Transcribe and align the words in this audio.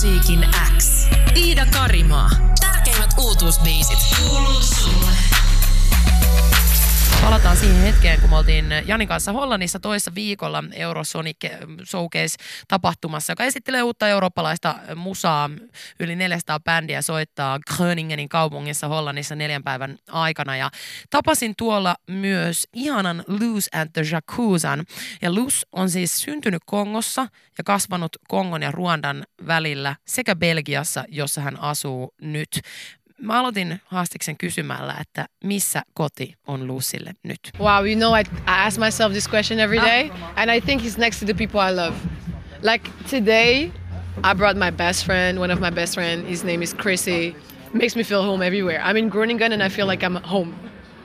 Musiikin 0.00 0.46
X. 0.76 1.06
Iida 1.36 1.66
Karimaa. 1.66 2.30
Tärkeimmät 2.60 3.10
uutuusbiisit. 3.18 3.98
Kuuluu 4.18 4.60
sulle. 4.62 5.39
Palataan 7.22 7.56
siihen 7.56 7.82
hetkeen, 7.82 8.20
kun 8.20 8.30
me 8.30 8.36
oltiin 8.36 8.66
Janin 8.86 9.08
kanssa 9.08 9.32
Hollannissa 9.32 9.80
toissa 9.80 10.14
viikolla 10.14 10.64
Eurosonic 10.72 11.36
Showcase-tapahtumassa, 11.84 13.32
joka 13.32 13.44
esittelee 13.44 13.82
uutta 13.82 14.08
eurooppalaista 14.08 14.74
musaa. 14.96 15.50
Yli 16.00 16.16
400 16.16 16.60
bändiä 16.60 17.02
soittaa 17.02 17.58
Gröningenin 17.76 18.28
kaupungissa 18.28 18.88
Hollannissa 18.88 19.34
neljän 19.34 19.62
päivän 19.62 19.96
aikana. 20.10 20.56
Ja 20.56 20.70
tapasin 21.10 21.54
tuolla 21.58 21.96
myös 22.10 22.68
ihanan 22.74 23.24
Luz 23.26 23.66
and 23.74 23.90
the 23.92 24.02
Jacuzan. 24.12 24.84
Ja 25.22 25.34
Luz 25.34 25.62
on 25.72 25.90
siis 25.90 26.20
syntynyt 26.20 26.62
Kongossa 26.66 27.26
ja 27.58 27.64
kasvanut 27.64 28.16
Kongon 28.28 28.62
ja 28.62 28.70
Ruandan 28.70 29.24
välillä 29.46 29.96
sekä 30.06 30.36
Belgiassa, 30.36 31.04
jossa 31.08 31.40
hän 31.40 31.60
asuu 31.60 32.14
nyt. 32.20 32.60
Mä 33.20 33.40
aloitin 33.40 33.80
haastiksen 33.84 34.36
kysymällä, 34.38 34.94
että 35.00 35.26
missä 35.44 35.82
koti 35.94 36.34
on 36.46 36.66
Lucille 36.66 37.12
nyt? 37.22 37.40
Wow, 37.58 37.86
you 37.86 37.94
know, 37.96 38.18
I, 38.18 38.20
I 38.20 38.66
ask 38.66 38.78
myself 38.78 39.12
this 39.12 39.28
question 39.28 39.60
every 39.60 39.80
day, 39.80 40.10
and 40.36 40.50
I 40.50 40.60
think 40.60 40.82
he's 40.82 40.98
next 40.98 41.20
to 41.20 41.26
the 41.26 41.34
people 41.34 41.60
I 41.70 41.76
love. 41.76 41.96
Like 42.62 42.90
today, 43.10 43.64
I 44.22 44.34
brought 44.36 44.58
my 44.58 44.70
best 44.76 45.04
friend, 45.06 45.38
one 45.38 45.52
of 45.52 45.60
my 45.60 45.70
best 45.70 45.94
friend. 45.94 46.26
His 46.26 46.44
name 46.44 46.62
is 46.62 46.74
Chrissy. 46.74 47.34
Makes 47.72 47.96
me 47.96 48.02
feel 48.02 48.22
home 48.22 48.42
everywhere. 48.46 48.80
I'm 48.84 48.96
in 48.96 49.10
Groningen, 49.10 49.52
and 49.52 49.62
I 49.62 49.68
feel 49.68 49.86
like 49.86 50.06
I'm 50.06 50.16
at 50.16 50.24
home 50.26 50.54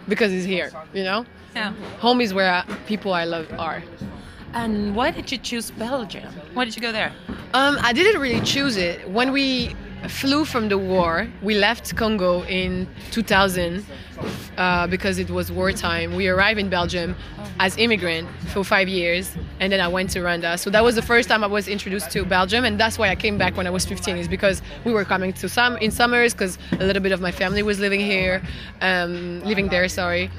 because 0.07 0.31
he's 0.33 0.45
here. 0.47 0.71
You 0.93 1.03
know, 1.03 1.25
Yeah. 1.55 1.73
home 2.01 2.21
is 2.23 2.33
where 2.33 2.51
I, 2.53 2.63
people 2.87 3.13
I 3.13 3.25
love 3.25 3.45
are. 3.59 3.83
And 4.53 4.95
why 4.95 5.11
did 5.11 5.31
you 5.31 5.37
choose 5.37 5.71
Belgium? 5.71 6.23
Why 6.53 6.65
did 6.65 6.75
you 6.75 6.81
go 6.81 6.91
there? 6.91 7.11
Um, 7.53 7.77
I 7.81 7.93
didn't 7.93 8.21
really 8.21 8.41
choose 8.45 8.77
it. 8.77 9.09
When 9.09 9.31
we 9.33 9.75
flew 10.07 10.45
from 10.45 10.69
the 10.69 10.77
war, 10.77 11.27
we 11.41 11.55
left 11.55 11.95
Congo 11.95 12.43
in 12.43 12.87
2000 13.11 13.85
uh, 14.57 14.87
because 14.87 15.19
it 15.19 15.29
was 15.29 15.51
wartime. 15.51 16.15
We 16.15 16.27
arrived 16.27 16.59
in 16.59 16.69
Belgium 16.69 17.15
as 17.59 17.77
immigrant 17.77 18.27
for 18.53 18.63
five 18.63 18.87
years, 18.87 19.35
and 19.59 19.71
then 19.71 19.79
I 19.79 19.87
went 19.87 20.09
to 20.11 20.19
Rwanda. 20.19 20.57
So 20.59 20.69
that 20.69 20.83
was 20.83 20.95
the 20.95 21.01
first 21.01 21.29
time 21.29 21.43
I 21.43 21.47
was 21.47 21.67
introduced 21.67 22.11
to 22.11 22.25
Belgium, 22.25 22.65
and 22.65 22.79
that's 22.79 22.97
why 22.97 23.09
I 23.09 23.15
came 23.15 23.37
back 23.37 23.55
when 23.57 23.67
I 23.67 23.69
was 23.69 23.85
15. 23.85 24.17
Is 24.17 24.27
because 24.27 24.61
we 24.83 24.93
were 24.93 25.05
coming 25.05 25.33
to 25.33 25.49
some 25.49 25.77
in 25.77 25.91
summers 25.91 26.33
because 26.33 26.57
a 26.73 26.85
little 26.85 27.01
bit 27.01 27.11
of 27.11 27.21
my 27.21 27.31
family 27.31 27.63
was 27.63 27.79
living 27.79 27.99
here, 27.99 28.41
um, 28.81 29.41
living 29.41 29.69
there. 29.69 29.87
Sorry. 29.87 30.29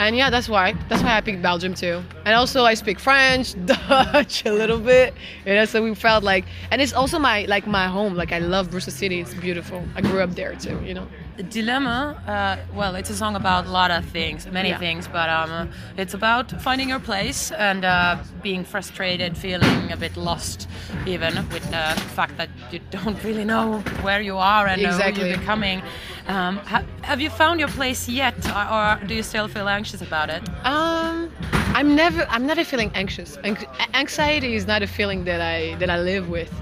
And 0.00 0.16
yeah, 0.16 0.30
that's 0.30 0.48
why. 0.48 0.72
That's 0.88 1.02
why 1.02 1.18
I 1.18 1.20
picked 1.20 1.42
Belgium 1.42 1.74
too. 1.74 2.02
And 2.24 2.34
also 2.34 2.64
I 2.64 2.72
speak 2.72 2.98
French, 2.98 3.54
Dutch 3.66 4.46
a 4.46 4.50
little 4.50 4.78
bit. 4.78 5.12
You 5.44 5.52
know, 5.52 5.66
so 5.66 5.82
we 5.82 5.94
felt 5.94 6.24
like 6.24 6.46
and 6.70 6.80
it's 6.80 6.94
also 6.94 7.18
my 7.18 7.44
like 7.44 7.66
my 7.66 7.86
home. 7.86 8.14
Like 8.14 8.32
I 8.32 8.38
love 8.38 8.70
Brussels 8.70 8.94
City. 8.94 9.20
It's 9.20 9.34
beautiful. 9.34 9.84
I 9.94 10.00
grew 10.00 10.22
up 10.22 10.30
there 10.30 10.54
too, 10.54 10.80
you 10.82 10.94
know. 10.94 11.06
Dilemma, 11.42 12.16
uh, 12.26 12.56
well, 12.76 12.94
it's 12.96 13.10
a 13.10 13.14
song 13.16 13.36
about 13.36 13.66
a 13.66 13.70
lot 13.70 13.90
of 13.90 14.04
things, 14.06 14.46
many 14.46 14.68
Yeah. 14.70 14.78
things, 14.78 15.08
but 15.08 15.28
um, 15.28 15.70
it's 15.96 16.14
about 16.14 16.50
finding 16.62 16.88
your 16.88 17.00
place 17.00 17.50
and 17.52 17.84
uh, 17.84 18.16
being 18.42 18.64
frustrated, 18.64 19.36
feeling 19.36 19.92
a 19.92 19.96
bit 19.96 20.16
lost, 20.16 20.68
even 21.06 21.34
with 21.52 21.64
the 21.70 22.00
fact 22.16 22.36
that 22.36 22.48
you 22.72 22.80
don't 22.90 23.22
really 23.24 23.44
know 23.44 23.78
where 24.02 24.20
you 24.20 24.36
are 24.36 24.66
and 24.66 24.84
uh, 24.84 24.92
who 25.12 25.20
you're 25.26 25.38
becoming. 25.38 25.82
Um, 26.26 26.56
ha- 26.58 26.84
have 27.02 27.20
you 27.20 27.30
found 27.30 27.60
your 27.60 27.68
place 27.70 28.08
yet, 28.08 28.34
or, 28.56 28.64
or 28.74 29.06
do 29.06 29.14
you 29.14 29.22
still 29.22 29.48
feel 29.48 29.68
anxious 29.68 30.02
about 30.02 30.28
it? 30.30 30.42
Um 30.64 31.30
I'm 31.72 31.94
never 31.94 32.26
I'm 32.28 32.46
never 32.46 32.64
feeling 32.64 32.90
anxious. 32.94 33.38
Anx- 33.44 33.64
anxiety 33.94 34.54
is 34.56 34.66
not 34.66 34.82
a 34.82 34.86
feeling 34.88 35.24
that 35.24 35.40
I 35.40 35.76
that 35.76 35.88
I 35.88 35.98
live 36.00 36.28
with. 36.28 36.52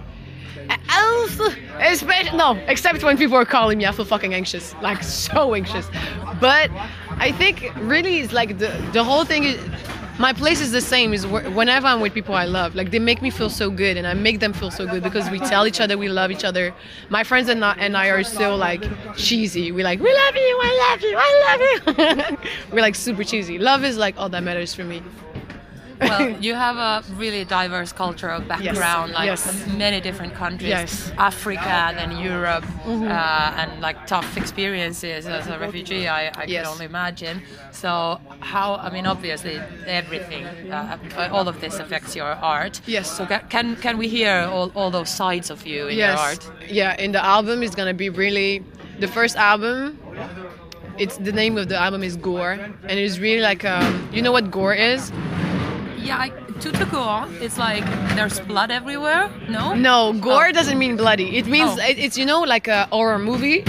No, 2.35 2.55
except 2.69 3.03
when 3.03 3.17
people 3.17 3.37
are 3.37 3.45
calling 3.45 3.79
me, 3.79 3.87
I 3.87 3.93
feel 3.93 4.05
fucking 4.05 4.35
anxious, 4.35 4.75
like 4.81 5.03
so 5.27 5.55
anxious. 5.55 5.87
But 6.41 6.71
I 7.19 7.33
think 7.33 7.73
really 7.77 8.21
it's 8.21 8.33
like 8.33 8.59
the 8.59 8.69
the 8.93 9.05
whole 9.05 9.25
thing 9.25 9.45
is. 9.45 9.61
My 10.21 10.33
place 10.33 10.61
is 10.61 10.73
the 10.73 10.81
same. 10.81 11.15
Is 11.15 11.25
whenever 11.29 11.87
I'm 11.87 12.01
with 12.01 12.13
people 12.13 12.35
I 12.35 12.45
love, 12.45 12.75
like 12.75 12.91
they 12.91 12.99
make 12.99 13.23
me 13.23 13.31
feel 13.31 13.49
so 13.49 13.71
good, 13.71 13.97
and 13.97 14.05
I 14.05 14.15
make 14.15 14.41
them 14.41 14.53
feel 14.53 14.73
so 14.73 14.85
good 14.85 15.01
because 15.01 15.31
we 15.31 15.39
tell 15.39 15.65
each 15.65 15.81
other 15.81 15.97
we 15.97 16.09
love 16.09 16.33
each 16.33 16.43
other. 16.43 16.75
My 17.09 17.23
friends 17.23 17.49
and 17.49 17.65
I, 17.65 17.77
and 17.79 17.97
I 17.97 18.09
are 18.09 18.25
so 18.25 18.57
like 18.57 18.83
cheesy. 19.17 19.71
We're 19.71 19.85
like 19.85 20.01
we 20.01 20.13
love 20.13 20.35
you, 20.35 20.59
I 20.61 20.73
love 20.85 21.01
you, 21.07 21.15
I 21.17 21.31
love 21.47 21.61
you. 22.33 22.39
We're 22.73 22.81
like 22.81 22.97
super 22.97 23.23
cheesy. 23.23 23.61
Love 23.61 23.85
is 23.85 23.97
like 23.97 24.19
all 24.19 24.29
that 24.31 24.43
matters 24.43 24.75
for 24.75 24.83
me. 24.83 25.05
Well, 26.01 26.31
you 26.41 26.55
have 26.55 26.77
a 26.77 27.03
really 27.15 27.45
diverse 27.45 27.93
cultural 27.93 28.41
background, 28.41 29.13
like 29.13 29.27
yes. 29.27 29.67
many 29.77 30.01
different 30.01 30.35
countries, 30.35 30.69
Yes. 30.71 31.11
Mm-hmm. 31.11 31.21
Africa, 31.21 31.93
then 31.97 32.19
Europe, 32.19 32.65
uh, 32.87 33.55
and 33.61 33.81
like 33.81 34.07
tough 34.07 34.37
experiences 34.37 35.27
as 35.27 35.47
a 35.49 35.59
refugee. 35.59 36.09
I, 36.09 36.29
I 36.29 36.45
Yes. 36.47 36.65
can 36.65 36.73
only 36.73 36.85
imagine. 36.87 37.43
So 37.73 38.21
how? 38.41 38.77
I 38.77 38.91
mean, 38.91 39.07
obviously, 39.07 39.61
everything, 39.87 40.45
uh, 40.71 40.99
all 41.33 41.49
of 41.49 41.61
this 41.61 41.79
affects 41.79 42.15
your 42.17 42.33
art. 42.57 42.81
Yes. 42.87 43.11
So 43.17 43.27
ca- 43.27 43.45
can 43.49 43.77
can 43.77 43.99
we 43.99 44.09
hear 44.09 44.49
all, 44.53 44.71
all 44.75 44.91
those 44.91 45.11
sides 45.11 45.51
of 45.51 45.67
you 45.67 45.89
in 45.89 45.99
your 45.99 46.11
art? 46.17 46.43
Yeah, 46.69 46.95
in 47.05 47.13
the 47.13 47.25
album 47.25 47.63
is 47.63 47.75
gonna 47.75 47.95
be 47.95 48.09
really 48.11 48.63
the 49.01 49.09
first 49.09 49.37
album. 49.37 49.99
It's 50.99 51.17
the 51.19 51.31
name 51.33 51.57
of 51.59 51.69
the 51.69 51.77
album 51.77 52.03
is 52.03 52.17
Gore, 52.17 52.59
and 52.89 52.99
it's 52.99 53.19
really 53.21 53.41
like 53.41 53.65
um, 53.65 54.09
you 54.13 54.21
know 54.23 54.33
what 54.33 54.51
gore 54.51 54.75
is? 54.75 55.13
Yeah. 56.09 56.25
I, 56.25 56.29
to 56.63 56.69
to 56.81 56.85
go 56.97 57.03
it's 57.45 57.59
like 57.67 57.85
there's 58.17 58.39
blood 58.53 58.71
everywhere. 58.81 59.25
No. 59.57 59.65
No, 59.89 60.13
gore 60.27 60.49
Oh. 60.49 60.53
doesn't 60.59 60.79
mean 60.85 60.97
bloody. 60.97 61.29
It 61.41 61.47
means 61.47 61.73
Oh. 61.81 61.89
it, 61.91 61.97
it's 62.05 62.17
you 62.21 62.27
know 62.33 62.41
like 62.55 62.67
a 62.79 62.81
horror 62.97 63.19
movie. 63.31 63.61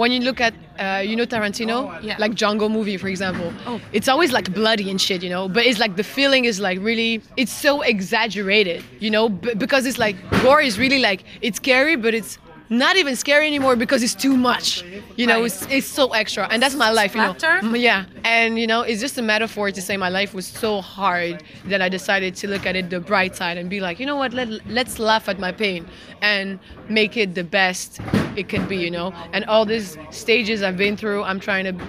When 0.00 0.12
you 0.12 0.20
look 0.28 0.40
at 0.40 0.54
uh, 0.78 1.02
you 1.08 1.16
know 1.18 1.26
Tarantino, 1.26 1.76
Yeah. 2.02 2.16
like 2.24 2.32
Django 2.40 2.66
movie 2.70 2.96
for 3.02 3.08
example, 3.08 3.48
Oh. 3.66 3.80
it's 3.92 4.08
always 4.12 4.30
like 4.32 4.46
bloody 4.54 4.86
and 4.92 5.00
shit, 5.06 5.20
you 5.24 5.30
know. 5.34 5.48
But 5.48 5.62
it's 5.68 5.80
like 5.84 5.96
the 5.96 6.04
feeling 6.16 6.44
is 6.50 6.60
like 6.60 6.78
really, 6.90 7.20
it's 7.36 7.52
so 7.52 7.72
exaggerated, 7.82 8.84
you 9.00 9.10
know, 9.10 9.28
b- 9.28 9.54
because 9.64 9.86
it's 9.86 9.98
like 9.98 10.16
gore 10.42 10.60
is 10.68 10.78
really 10.78 11.00
like 11.00 11.24
it's 11.46 11.56
scary, 11.56 11.96
but 11.96 12.14
it's 12.14 12.38
not 12.70 12.96
even 12.96 13.16
scary 13.16 13.46
anymore 13.46 13.76
because 13.76 14.02
it's 14.02 14.14
too 14.14 14.36
much, 14.36 14.84
you 15.16 15.26
know. 15.26 15.36
Right. 15.40 15.46
It's 15.46 15.66
it's 15.70 15.86
so 15.86 16.12
extra, 16.12 16.46
and 16.50 16.62
that's 16.62 16.74
my 16.74 16.90
life, 16.90 17.14
you 17.14 17.20
know. 17.22 17.34
Mm, 17.62 17.80
Yeah, 17.80 18.04
and 18.24 18.58
you 18.58 18.66
know, 18.66 18.82
it's 18.82 19.00
just 19.00 19.16
a 19.18 19.22
metaphor 19.22 19.70
to 19.70 19.80
say 19.82 19.96
my 19.96 20.08
life 20.08 20.34
was 20.34 20.46
so 20.46 20.80
hard 20.80 21.42
that 21.66 21.80
I 21.80 21.88
decided 21.88 22.34
to 22.36 22.48
look 22.48 22.66
at 22.66 22.76
it 22.76 22.90
the 22.90 23.00
bright 23.00 23.34
side 23.36 23.56
and 23.58 23.70
be 23.70 23.80
like, 23.80 23.98
you 24.00 24.06
know 24.06 24.16
what, 24.16 24.32
let, 24.34 24.48
let's 24.68 24.98
laugh 24.98 25.28
at 25.28 25.38
my 25.38 25.52
pain 25.52 25.86
and 26.22 26.58
make 26.88 27.16
it 27.16 27.34
the 27.34 27.44
best 27.44 28.00
it 28.36 28.48
could 28.48 28.68
be, 28.68 28.76
you 28.76 28.90
know. 28.90 29.12
And 29.32 29.44
all 29.46 29.64
these 29.64 29.96
stages 30.10 30.62
I've 30.62 30.76
been 30.76 30.96
through, 30.96 31.22
I'm 31.24 31.40
trying 31.40 31.64
to. 31.64 31.84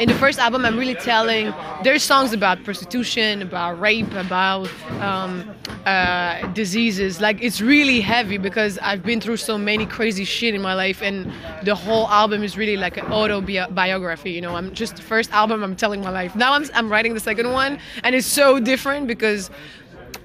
In 0.00 0.08
the 0.08 0.14
first 0.14 0.40
album, 0.40 0.64
I'm 0.64 0.76
really 0.76 0.96
telling. 0.96 1.54
There's 1.84 2.02
songs 2.02 2.32
about 2.32 2.64
prostitution, 2.64 3.42
about 3.42 3.78
rape, 3.78 4.12
about 4.14 4.68
um, 5.00 5.54
uh, 5.86 6.44
diseases. 6.48 7.20
Like 7.20 7.40
it's 7.40 7.60
really 7.60 8.00
heavy 8.00 8.36
because 8.36 8.76
I've 8.78 9.04
been 9.04 9.20
through 9.20 9.36
so 9.36 9.56
many 9.56 9.86
crazy 9.86 10.24
shit 10.24 10.52
in 10.52 10.62
my 10.62 10.74
life, 10.74 11.00
and 11.00 11.32
the 11.62 11.76
whole 11.76 12.08
album 12.08 12.42
is 12.42 12.56
really 12.56 12.76
like 12.76 12.96
an 12.96 13.06
autobiography. 13.12 14.32
You 14.32 14.40
know, 14.40 14.56
I'm 14.56 14.74
just 14.74 14.96
the 14.96 15.02
first 15.02 15.30
album. 15.32 15.62
I'm 15.62 15.76
telling 15.76 16.00
my 16.00 16.10
life. 16.10 16.34
Now 16.34 16.54
I'm 16.54 16.64
I'm 16.74 16.90
writing 16.90 17.14
the 17.14 17.20
second 17.20 17.52
one, 17.52 17.78
and 18.02 18.16
it's 18.16 18.26
so 18.26 18.58
different 18.58 19.06
because 19.06 19.48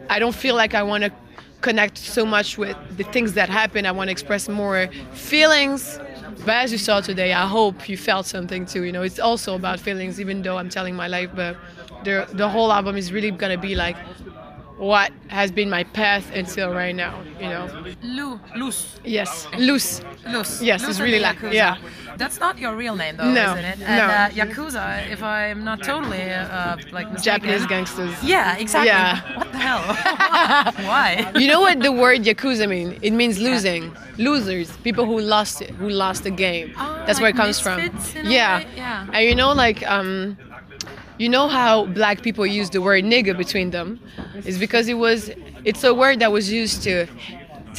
I 0.09 0.17
don't 0.17 0.33
feel 0.33 0.55
like 0.55 0.73
I 0.73 0.81
want 0.81 1.03
to 1.03 1.11
connect 1.61 1.99
so 1.99 2.25
much 2.25 2.57
with 2.57 2.75
the 2.97 3.03
things 3.03 3.33
that 3.33 3.49
happen. 3.49 3.85
I 3.85 3.91
want 3.91 4.07
to 4.07 4.11
express 4.11 4.49
more 4.49 4.87
feelings. 5.13 5.99
But 6.45 6.55
as 6.55 6.71
you 6.71 6.77
saw 6.77 7.01
today, 7.01 7.33
I 7.33 7.47
hope 7.47 7.89
you 7.89 7.97
felt 7.97 8.25
something 8.25 8.65
too. 8.65 8.83
You 8.83 8.91
know, 8.91 9.01
it's 9.03 9.19
also 9.19 9.55
about 9.55 9.79
feelings, 9.79 10.19
even 10.19 10.41
though 10.41 10.57
I'm 10.57 10.69
telling 10.69 10.95
my 10.95 11.07
life. 11.07 11.31
But 11.33 11.57
the 12.03 12.27
the 12.31 12.49
whole 12.49 12.71
album 12.71 12.95
is 12.97 13.11
really 13.11 13.31
gonna 13.31 13.57
be 13.57 13.75
like 13.75 13.97
what 14.79 15.11
has 15.27 15.51
been 15.51 15.69
my 15.69 15.83
path 15.83 16.33
until 16.33 16.71
right 16.73 16.95
now. 16.95 17.21
You 17.39 17.49
know. 17.49 17.85
Lu, 18.01 18.39
Luz. 18.55 18.99
Yes, 19.03 19.45
loose. 19.57 20.01
Luz. 20.27 20.61
Yes, 20.63 20.81
Luz 20.81 20.89
it's 20.91 20.99
really 20.99 21.19
like- 21.19 21.41
yeah. 21.51 21.77
That's 22.17 22.39
not 22.39 22.57
your 22.57 22.75
real 22.75 22.95
name 22.95 23.15
though, 23.17 23.31
No, 23.31 23.53
isn't 23.53 23.65
it? 23.65 23.79
no. 23.79 23.85
And 23.85 24.01
uh, 24.11 24.29
Yakuza, 24.45 25.09
if 25.09 25.21
I'm 25.23 25.63
not 25.63 25.83
totally 25.83 26.21
uh, 26.31 26.75
like 26.91 27.11
mistaken. 27.13 27.23
Japanese 27.23 27.65
gangsters. 27.67 28.15
Yeah, 28.23 28.57
exactly. 28.57 28.87
Yeah. 28.87 29.37
What 29.37 29.51
the 29.51 29.57
hell? 29.57 29.81
Why? 30.87 31.31
You 31.35 31.47
know 31.47 31.61
what 31.61 31.79
the 31.81 31.91
word 31.91 32.19
yakuza 32.23 32.67
mean? 32.67 32.97
It 33.01 33.11
means 33.11 33.39
losing, 33.39 33.95
losers, 34.17 34.69
people 34.77 35.05
who 35.05 35.19
lost 35.19 35.61
it, 35.61 35.69
who 35.71 35.89
lost 35.89 36.23
the 36.23 36.31
game. 36.31 36.73
Oh, 36.77 37.03
That's 37.05 37.19
where 37.21 37.29
it 37.29 37.35
comes 37.37 37.59
from. 37.59 37.77
misfits 37.81 38.15
in 38.15 38.27
a 38.27 38.29
Yeah. 38.29 38.63
Yeah. 38.75 39.07
And 39.13 39.25
you 39.25 39.35
know, 39.35 39.51
like, 39.53 39.85
um, 39.89 40.37
you 41.19 41.29
know 41.29 41.47
how 41.49 41.85
black 41.85 42.23
people 42.23 42.45
use 42.47 42.69
the 42.69 42.81
word 42.81 43.03
nigga 43.03 43.37
between 43.37 43.69
them? 43.71 43.99
It's 44.45 44.57
because 44.57 44.87
it 44.87 44.95
was, 44.95 45.29
it's 45.65 45.83
a 45.83 45.93
word 45.93 46.19
that 46.21 46.31
was 46.31 46.51
used 46.51 46.81
to 46.83 47.07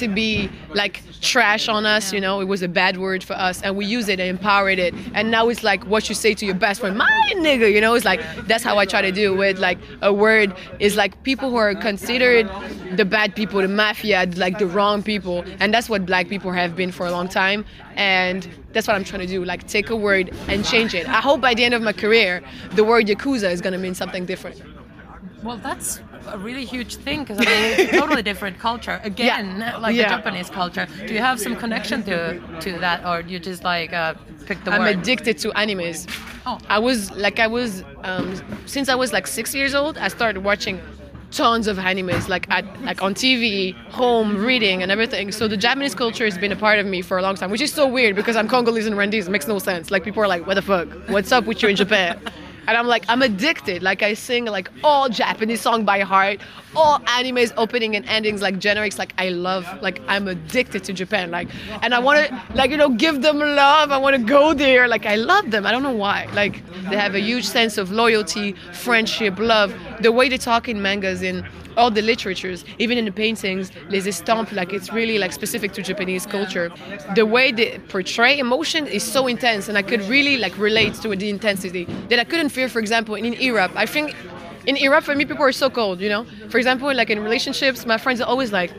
to 0.00 0.08
be 0.08 0.50
like 0.74 1.02
trash 1.20 1.68
on 1.68 1.86
us, 1.86 2.12
you 2.12 2.20
know, 2.20 2.40
it 2.40 2.46
was 2.46 2.62
a 2.62 2.68
bad 2.68 2.98
word 2.98 3.22
for 3.22 3.34
us, 3.34 3.62
and 3.62 3.76
we 3.76 3.86
use 3.86 4.08
it 4.08 4.18
and 4.20 4.28
empowered 4.28 4.78
it. 4.78 4.94
And 5.14 5.30
now 5.30 5.48
it's 5.48 5.62
like 5.62 5.84
what 5.84 6.08
you 6.08 6.14
say 6.14 6.34
to 6.34 6.44
your 6.44 6.54
best 6.54 6.80
friend, 6.80 6.96
my 6.98 7.32
nigga, 7.36 7.72
you 7.72 7.80
know, 7.80 7.94
it's 7.94 8.04
like 8.04 8.20
that's 8.46 8.64
how 8.64 8.78
I 8.78 8.86
try 8.86 9.02
to 9.02 9.12
do 9.12 9.32
it 9.32 9.36
with 9.36 9.58
like 9.58 9.78
a 10.02 10.12
word 10.12 10.54
is 10.78 10.96
like 10.96 11.22
people 11.22 11.50
who 11.50 11.56
are 11.56 11.74
considered 11.74 12.50
the 12.96 13.04
bad 13.04 13.34
people, 13.36 13.60
the 13.60 13.68
mafia, 13.68 14.26
like 14.36 14.58
the 14.58 14.66
wrong 14.66 15.02
people, 15.02 15.44
and 15.60 15.72
that's 15.72 15.88
what 15.88 16.04
black 16.04 16.28
people 16.28 16.50
have 16.50 16.74
been 16.74 16.90
for 16.90 17.06
a 17.06 17.10
long 17.10 17.28
time. 17.28 17.64
And 17.94 18.48
that's 18.72 18.86
what 18.86 18.96
I'm 18.96 19.04
trying 19.04 19.20
to 19.20 19.26
do, 19.26 19.44
like 19.44 19.66
take 19.66 19.90
a 19.90 19.96
word 19.96 20.34
and 20.48 20.64
change 20.64 20.94
it. 20.94 21.08
I 21.08 21.20
hope 21.20 21.40
by 21.40 21.54
the 21.54 21.64
end 21.64 21.74
of 21.74 21.82
my 21.82 21.92
career, 21.92 22.42
the 22.72 22.84
word 22.84 23.06
yakuza 23.06 23.50
is 23.50 23.60
gonna 23.60 23.78
mean 23.78 23.94
something 23.94 24.26
different. 24.26 24.62
Well, 25.42 25.58
that's 25.58 26.00
a 26.26 26.38
really 26.38 26.64
huge 26.64 26.96
thing 26.96 27.20
because 27.24 27.38
I 27.38 27.44
mean, 27.44 27.80
it's 27.80 27.92
a 27.92 27.96
totally 27.98 28.22
different 28.22 28.58
culture. 28.58 29.00
Again, 29.04 29.58
like 29.80 29.94
Yeah. 29.94 30.02
the 30.08 30.16
Japanese 30.16 30.50
culture. 30.50 30.86
Do 31.06 31.12
you 31.14 31.20
have 31.20 31.40
some 31.40 31.56
connection 31.56 32.02
to 32.04 32.40
to 32.60 32.78
that, 32.78 33.04
or 33.06 33.20
you 33.22 33.38
just 33.38 33.64
like 33.64 33.92
uh, 33.92 34.14
pick 34.46 34.62
the 34.64 34.72
I'm 34.72 34.80
word? 34.82 34.96
addicted 34.98 35.38
to 35.38 35.48
animes. 35.50 36.06
Oh. 36.46 36.58
I 36.68 36.78
was 36.78 37.10
like 37.12 37.38
I 37.38 37.46
was 37.46 37.84
um, 38.04 38.34
since 38.66 38.88
I 38.88 38.94
was 38.94 39.12
like 39.12 39.26
six 39.26 39.54
years 39.54 39.74
old. 39.74 39.98
I 39.98 40.08
started 40.08 40.42
watching 40.44 40.80
tons 41.32 41.66
of 41.68 41.76
animes, 41.76 42.28
like 42.28 42.46
at 42.50 42.64
like 42.82 43.02
on 43.02 43.14
TV, 43.14 43.74
home, 43.90 44.36
reading, 44.44 44.82
and 44.82 44.90
everything. 44.90 45.30
So 45.32 45.46
the 45.48 45.56
Japanese 45.56 45.94
culture 45.94 46.24
has 46.24 46.36
been 46.38 46.50
a 46.52 46.56
part 46.56 46.78
of 46.80 46.86
me 46.86 47.02
for 47.02 47.18
a 47.18 47.22
long 47.22 47.36
time, 47.36 47.50
which 47.50 47.60
is 47.60 47.72
so 47.72 47.86
weird 47.86 48.16
because 48.16 48.36
I'm 48.36 48.48
Congolese 48.48 48.86
and 48.86 48.96
Rwandese. 48.96 49.26
It 49.28 49.30
makes 49.30 49.46
no 49.46 49.58
sense. 49.60 49.90
Like 49.90 50.02
people 50.02 50.22
are 50.22 50.28
like, 50.28 50.46
"What 50.46 50.54
the 50.54 50.62
fuck? 50.62 50.88
What's 51.08 51.30
up 51.32 51.44
with 51.46 51.62
you 51.62 51.68
in 51.68 51.76
Japan?" 51.76 52.18
And 52.70 52.78
I'm 52.78 52.86
like, 52.86 53.04
I'm 53.08 53.20
addicted. 53.20 53.82
Like 53.82 54.04
I 54.04 54.14
sing 54.14 54.44
like 54.44 54.70
all 54.84 55.08
Japanese 55.08 55.60
song 55.60 55.84
by 55.84 56.02
heart, 56.02 56.38
all 56.76 57.00
animes 57.00 57.52
opening 57.56 57.96
and 57.96 58.06
endings 58.06 58.42
like 58.42 58.60
generics. 58.60 58.96
Like 58.96 59.12
I 59.18 59.30
love. 59.30 59.66
Like 59.82 60.00
I'm 60.06 60.28
addicted 60.28 60.84
to 60.84 60.92
Japan. 60.92 61.32
Like, 61.32 61.48
and 61.82 61.92
I 61.92 61.98
want 61.98 62.28
to 62.28 62.42
like 62.54 62.70
you 62.70 62.76
know 62.76 62.90
give 62.90 63.22
them 63.22 63.40
love. 63.40 63.90
I 63.90 63.98
want 63.98 64.14
to 64.14 64.22
go 64.22 64.54
there. 64.54 64.86
Like 64.86 65.04
I 65.04 65.16
love 65.16 65.50
them. 65.50 65.66
I 65.66 65.72
don't 65.72 65.82
know 65.82 65.90
why. 65.90 66.28
Like 66.32 66.62
they 66.88 66.96
have 66.96 67.16
a 67.16 67.20
huge 67.20 67.44
sense 67.44 67.76
of 67.76 67.90
loyalty, 67.90 68.52
friendship, 68.72 69.40
love. 69.40 69.74
The 70.00 70.12
way 70.12 70.28
they 70.28 70.38
talk 70.38 70.68
in 70.68 70.80
mangas 70.80 71.22
in 71.22 71.44
all 71.80 71.90
the 71.90 72.02
literatures, 72.02 72.64
even 72.78 72.98
in 72.98 73.06
the 73.06 73.16
paintings, 73.24 73.72
les 73.88 74.06
estampes, 74.06 74.52
like 74.52 74.72
it's 74.72 74.92
really 74.92 75.18
like 75.18 75.32
specific 75.32 75.72
to 75.72 75.82
Japanese 75.82 76.26
culture. 76.26 76.70
The 77.14 77.24
way 77.24 77.50
they 77.52 77.78
portray 77.88 78.38
emotion 78.38 78.86
is 78.86 79.02
so 79.02 79.26
intense, 79.26 79.68
and 79.68 79.76
I 79.78 79.82
could 79.90 80.02
really 80.02 80.36
like 80.36 80.56
relate 80.58 80.94
to 81.02 81.08
the 81.16 81.30
intensity 81.30 81.84
that 82.10 82.18
I 82.18 82.24
couldn't 82.24 82.50
feel, 82.50 82.68
for 82.68 82.80
example, 82.80 83.14
in, 83.14 83.32
Europe. 83.50 83.72
I 83.74 83.86
think 83.86 84.14
in 84.66 84.76
Europe 84.76 85.04
for 85.04 85.14
me, 85.14 85.24
people 85.24 85.44
are 85.44 85.52
so 85.64 85.70
cold, 85.70 86.00
you 86.00 86.10
know. 86.14 86.24
For 86.50 86.58
example, 86.58 86.92
like 87.00 87.08
in 87.08 87.18
relationships, 87.28 87.86
my 87.86 87.98
friends 88.04 88.20
are 88.20 88.28
always 88.32 88.52
like, 88.52 88.70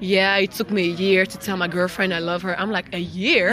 "Yeah, 0.00 0.44
it 0.44 0.52
took 0.58 0.70
me 0.70 0.82
a 0.92 0.94
year 1.06 1.26
to 1.32 1.36
tell 1.46 1.56
my 1.56 1.68
girlfriend 1.76 2.14
I 2.14 2.20
love 2.30 2.42
her." 2.46 2.54
I'm 2.60 2.70
like, 2.78 2.88
"A 2.94 3.02
year." 3.24 3.48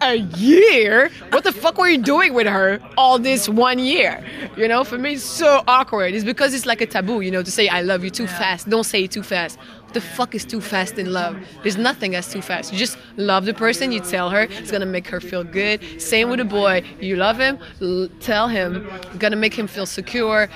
A 0.00 0.16
year? 0.16 1.10
What 1.30 1.44
the 1.44 1.52
fuck 1.52 1.78
were 1.78 1.88
you 1.88 1.98
doing 1.98 2.34
with 2.34 2.46
her 2.46 2.80
all 2.96 3.18
this 3.18 3.48
one 3.48 3.78
year? 3.78 4.24
You 4.56 4.68
know, 4.68 4.84
for 4.84 4.98
me, 4.98 5.14
it's 5.14 5.24
so 5.24 5.62
awkward. 5.66 6.14
It's 6.14 6.24
because 6.24 6.54
it's 6.54 6.66
like 6.66 6.80
a 6.80 6.86
taboo, 6.86 7.20
you 7.20 7.30
know, 7.30 7.42
to 7.42 7.50
say 7.50 7.68
I 7.68 7.82
love 7.82 8.04
you 8.04 8.10
too 8.10 8.26
fast. 8.26 8.68
Don't 8.68 8.84
say 8.84 9.04
it 9.04 9.10
too 9.10 9.22
fast. 9.22 9.58
What 9.84 9.94
the 9.94 10.00
fuck 10.00 10.34
is 10.34 10.44
too 10.44 10.60
fast 10.60 10.98
in 10.98 11.12
love? 11.12 11.36
There's 11.62 11.78
nothing 11.78 12.10
that's 12.12 12.30
too 12.30 12.42
fast. 12.42 12.72
You 12.72 12.78
just 12.78 12.98
love 13.16 13.46
the 13.46 13.54
person, 13.54 13.90
you 13.90 14.00
tell 14.00 14.28
her, 14.28 14.42
it's 14.42 14.70
gonna 14.70 14.84
make 14.84 15.06
her 15.08 15.20
feel 15.20 15.44
good. 15.44 15.80
Same 16.00 16.28
with 16.28 16.40
a 16.40 16.44
boy. 16.44 16.82
You 17.00 17.16
love 17.16 17.38
him, 17.38 17.58
l- 17.80 18.08
tell 18.20 18.48
him, 18.48 18.86
gonna 19.18 19.36
make 19.36 19.54
him 19.54 19.66
feel 19.66 19.86
secure 19.86 20.48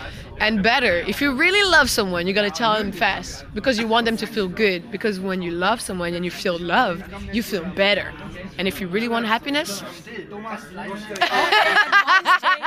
and 0.43 0.61
better. 0.63 0.97
If 1.07 1.21
you 1.21 1.33
really 1.35 1.63
love 1.71 1.89
someone, 1.89 2.27
you're 2.27 2.35
gonna 2.35 2.51
tell 2.51 2.77
them 2.77 2.91
fast 2.91 3.45
because 3.55 3.79
you 3.79 3.87
want 3.87 4.07
them 4.07 4.17
to 4.19 4.27
feel 4.27 4.49
good. 4.49 4.91
Because 4.91 5.21
when 5.21 5.41
you 5.41 5.53
love 5.53 5.81
someone 5.81 6.15
and 6.15 6.25
you 6.25 6.33
feel 6.33 6.59
loved, 6.59 7.05
you 7.33 7.43
feel 7.45 7.65
better. 7.65 8.13
And 8.59 8.67
if 8.67 8.81
you 8.81 8.89
really 8.89 9.09
want 9.09 9.27
happiness, 9.27 9.83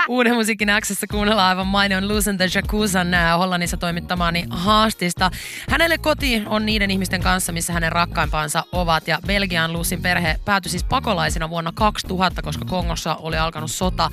Uuden 0.10 0.36
musiikin 0.36 0.70
Xssä 0.82 1.08
kuunnellaan 1.12 1.50
aivan 1.50 1.68
mainion 1.68 2.08
Lusen 2.08 2.38
the 2.38 2.48
Jacuzan 2.56 3.12
nää 3.12 3.38
Hollannissa 3.38 3.78
toimittamaani 3.78 4.46
haastista. 4.50 5.32
Hänelle 5.70 5.98
koti 5.98 6.44
on 6.46 6.66
niiden 6.66 6.92
ihmisten 6.92 7.22
kanssa, 7.22 7.52
missä 7.52 7.74
hänen 7.74 7.92
rakkaimpansa 7.92 8.64
ovat. 8.72 9.08
Ja 9.08 9.20
Belgian 9.28 9.74
Lusin 9.74 10.02
perhe 10.02 10.40
päätyi 10.46 10.70
siis 10.70 10.84
pakolaisina 10.84 11.50
vuonna 11.50 11.72
2000, 11.76 12.42
koska 12.42 12.66
Kongossa 12.66 13.16
oli 13.16 13.38
alkanut 13.38 13.72
sota. 13.72 14.10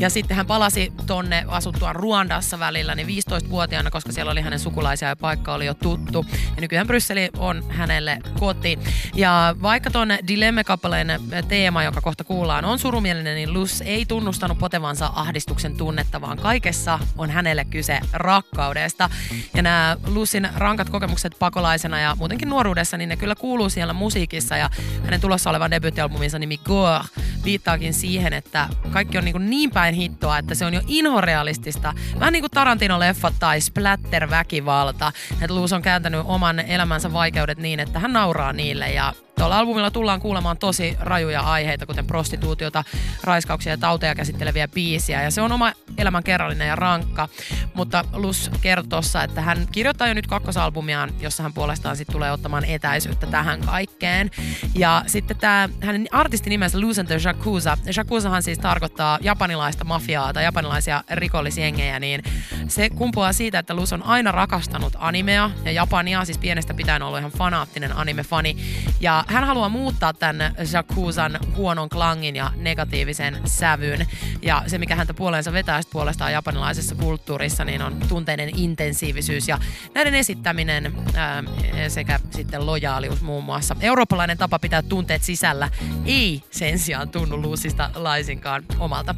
Ja 0.00 0.10
sitten 0.10 0.36
hän 0.36 0.46
palasi 0.46 0.92
tonne 1.06 1.44
asuttuaan 1.48 1.96
Ruandassa 1.96 2.58
välillä 2.58 2.94
niin 2.94 3.08
15-vuotiaana, 3.08 3.90
koska 3.90 4.12
siellä 4.12 4.32
oli 4.32 4.40
hänen 4.40 4.58
sukulaisia 4.58 5.08
ja 5.08 5.16
paikka 5.16 5.54
oli 5.54 5.66
jo 5.66 5.74
tuttu. 5.74 6.26
Ja 6.56 6.60
nykyään 6.60 6.86
Brysseli 6.86 7.30
on 7.38 7.64
hänelle 7.68 8.18
koti. 8.38 8.78
Ja 9.14 9.56
vaikka 9.62 9.90
ton 9.90 10.08
Dilemma-kappaleen 10.28 11.20
teema, 11.48 11.82
joka 11.82 12.00
kohta 12.00 12.24
kuullaan, 12.24 12.64
on 12.64 12.78
surumielinen, 12.78 13.34
niin 13.34 13.52
Luz 13.52 13.80
ei 13.80 14.06
tunnustanut 14.06 14.58
potevansa 14.58 15.06
ahdistuksen 15.34 15.76
tunnetta, 15.76 16.20
vaan 16.20 16.38
kaikessa 16.38 16.98
on 17.18 17.30
hänelle 17.30 17.64
kyse 17.64 18.00
rakkaudesta. 18.12 19.10
Ja 19.54 19.62
nämä 19.62 19.96
Luzin 20.06 20.48
rankat 20.56 20.90
kokemukset 20.90 21.36
pakolaisena 21.38 22.00
ja 22.00 22.16
muutenkin 22.18 22.48
nuoruudessa, 22.48 22.96
niin 22.96 23.08
ne 23.08 23.16
kyllä 23.16 23.34
kuuluu 23.34 23.70
siellä 23.70 23.92
musiikissa. 23.92 24.56
Ja 24.56 24.70
hänen 25.04 25.20
tulossa 25.20 25.50
olevan 25.50 25.70
debuittialbuminsa 25.70 26.38
nimi 26.38 26.58
Gore 26.58 27.04
viittaakin 27.44 27.94
siihen, 27.94 28.32
että 28.32 28.68
kaikki 28.90 29.18
on 29.18 29.24
niin, 29.24 29.50
niin 29.50 29.70
päin 29.70 29.94
hittoa, 29.94 30.38
että 30.38 30.54
se 30.54 30.64
on 30.64 30.74
jo 30.74 30.80
inhorealistista. 30.86 31.92
Vähän 32.20 32.32
niin 32.32 32.42
kuin 32.42 32.50
Tarantino-leffat 32.50 33.34
tai 33.38 33.60
splatter-väkivalta. 33.60 35.12
Että 35.32 35.54
Luz 35.54 35.72
on 35.72 35.82
kääntänyt 35.82 36.20
oman 36.24 36.60
elämänsä 36.60 37.12
vaikeudet 37.12 37.58
niin, 37.58 37.80
että 37.80 37.98
hän 37.98 38.12
nauraa 38.12 38.52
niille 38.52 38.90
ja 38.90 39.12
Tuolla 39.38 39.58
albumilla 39.58 39.90
tullaan 39.90 40.20
kuulemaan 40.20 40.58
tosi 40.58 40.96
rajuja 41.00 41.40
aiheita, 41.40 41.86
kuten 41.86 42.06
prostituutiota, 42.06 42.84
raiskauksia 43.24 43.72
ja 43.72 43.78
tauteja 43.78 44.14
käsitteleviä 44.14 44.68
biisiä. 44.68 45.22
Ja 45.22 45.30
se 45.30 45.42
on 45.42 45.52
oma 45.52 45.72
elämän 45.98 46.22
kerrallinen 46.22 46.68
ja 46.68 46.76
rankka. 46.76 47.28
Mutta 47.74 48.04
Lus 48.12 48.50
kertoo 48.60 48.94
tossa, 48.94 49.22
että 49.22 49.40
hän 49.40 49.66
kirjoittaa 49.72 50.08
jo 50.08 50.14
nyt 50.14 50.26
kakkosalbumiaan, 50.26 51.10
jossa 51.20 51.42
hän 51.42 51.52
puolestaan 51.52 51.96
sitten 51.96 52.12
tulee 52.12 52.32
ottamaan 52.32 52.64
etäisyyttä 52.64 53.26
tähän 53.26 53.60
kaikkeen. 53.60 54.30
Ja 54.74 55.02
sitten 55.06 55.36
tämä 55.36 55.68
hänen 55.80 56.06
artistinimensä 56.12 56.78
the 57.06 57.16
Yakuza. 57.26 57.78
Yakuzahan 57.96 58.42
siis 58.42 58.58
tarkoittaa 58.58 59.18
japanilaista 59.20 59.84
mafiaa 59.84 60.32
tai 60.32 60.44
japanilaisia 60.44 61.04
rikollisjengejä, 61.10 62.00
niin 62.00 62.22
se 62.68 62.90
kumpuaa 62.90 63.32
siitä, 63.32 63.58
että 63.58 63.74
Luz 63.74 63.92
on 63.92 64.02
aina 64.02 64.32
rakastanut 64.32 64.96
animea 64.98 65.50
ja 65.64 65.72
Japania, 65.72 66.24
siis 66.24 66.38
pienestä 66.38 66.74
pitäen 66.74 67.02
ollut 67.02 67.18
ihan 67.18 67.32
fanaattinen 67.32 67.96
anime-fani. 67.96 68.56
Ja 69.00 69.23
hän 69.26 69.44
haluaa 69.44 69.68
muuttaa 69.68 70.12
tämän 70.12 70.54
Jakuzan 70.72 71.38
huonon 71.56 71.88
klangin 71.88 72.36
ja 72.36 72.50
negatiivisen 72.56 73.40
sävyn. 73.44 74.06
Ja 74.42 74.62
se, 74.66 74.78
mikä 74.78 74.96
häntä 74.96 75.14
puoleensa 75.14 75.52
vetää 75.52 75.80
puolestaan 75.92 76.32
japanilaisessa 76.32 76.94
kulttuurissa, 76.94 77.64
niin 77.64 77.82
on 77.82 78.00
tunteiden 78.08 78.58
intensiivisyys 78.58 79.48
ja 79.48 79.58
näiden 79.94 80.14
esittäminen 80.14 80.92
ää, 81.14 81.44
sekä 81.88 82.20
sitten 82.30 82.66
lojaalius 82.66 83.22
muun 83.22 83.44
muassa. 83.44 83.76
Eurooppalainen 83.80 84.38
tapa 84.38 84.58
pitää 84.58 84.82
tunteet 84.82 85.22
sisällä 85.22 85.70
ei 86.04 86.42
sen 86.50 86.78
sijaan 86.78 87.08
tunnu 87.08 87.42
Luusista 87.42 87.90
laisinkaan 87.94 88.64
omalta. 88.78 89.14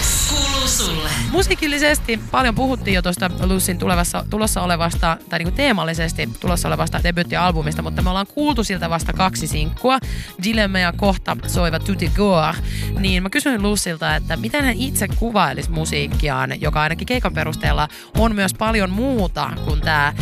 X 0.00 0.19
kuuluu 0.30 0.68
sulle. 0.68 1.10
Musiikillisesti 1.30 2.20
paljon 2.30 2.54
puhuttiin 2.54 2.94
jo 2.94 3.02
tuosta 3.02 3.30
Lucyn 3.44 3.78
tulevassa, 3.78 4.24
tulossa 4.30 4.62
olevasta, 4.62 5.16
tai 5.28 5.38
niinku 5.38 5.56
teemallisesti 5.56 6.28
tulossa 6.40 6.68
olevasta 6.68 7.00
debyttialbumista, 7.02 7.82
mutta 7.82 8.02
me 8.02 8.10
ollaan 8.10 8.26
kuultu 8.26 8.64
siltä 8.64 8.90
vasta 8.90 9.12
kaksi 9.12 9.46
sinkkua, 9.46 9.98
Dilemma 10.42 10.78
ja 10.78 10.92
kohta 10.92 11.36
soiva 11.46 11.78
Tutti 11.78 12.12
Gore, 12.16 12.58
niin 12.98 13.22
mä 13.22 13.30
kysyin 13.30 13.62
Lucilta, 13.62 14.16
että 14.16 14.36
miten 14.36 14.64
hän 14.64 14.74
itse 14.74 15.08
kuvailisi 15.08 15.70
musiikkiaan, 15.70 16.60
joka 16.60 16.82
ainakin 16.82 17.06
keikan 17.06 17.34
perusteella 17.34 17.88
on 18.18 18.34
myös 18.34 18.54
paljon 18.54 18.90
muuta 18.90 19.50
kuin 19.64 19.80
tämä 19.80 20.12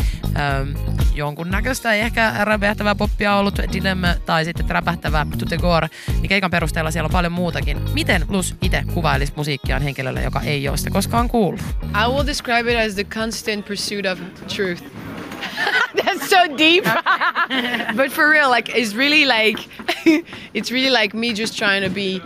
jonkunnäköistä 1.13 1.93
ehkä 1.93 2.33
räpähtävää 2.39 2.95
poppia 2.95 3.35
ollut 3.35 3.59
Dilemma 3.73 4.07
tai 4.25 4.45
sitten 4.45 4.69
räpähtävä 4.69 5.27
Tutti 5.37 5.57
Gore, 5.57 5.89
niin 6.07 6.29
keikan 6.29 6.51
perusteella 6.51 6.91
siellä 6.91 7.05
on 7.05 7.11
paljon 7.11 7.33
muutakin. 7.33 7.81
Miten 7.93 8.25
Luz 8.29 8.53
itse 8.61 8.83
kuvailisi 8.93 9.33
musiikkiaan 9.35 9.81
joka 10.23 10.41
ei 10.41 10.67
ole 10.69 10.77
sitä 10.77 10.89
koskaan 10.89 11.27
kuullut? 11.29 11.61
I 11.83 12.07
will 12.11 12.25
describe 12.27 12.71
it 12.71 12.77
as 12.77 12.95
the 12.95 13.03
constant 13.03 13.65
pursuit 13.65 14.05
of 14.05 14.19
truth. 14.47 14.83
That's 16.05 16.29
so 16.29 16.37
deep. 16.57 16.83
but 17.95 18.11
for 18.11 18.29
real, 18.29 18.49
like 18.49 18.71
it's 18.79 18.95
really 18.95 19.25
like 19.25 19.59
it's 20.53 20.71
really 20.71 20.89
like 21.01 21.17
me 21.17 21.33
just 21.33 21.57
trying 21.57 21.83
to 21.83 21.89
be 21.89 22.21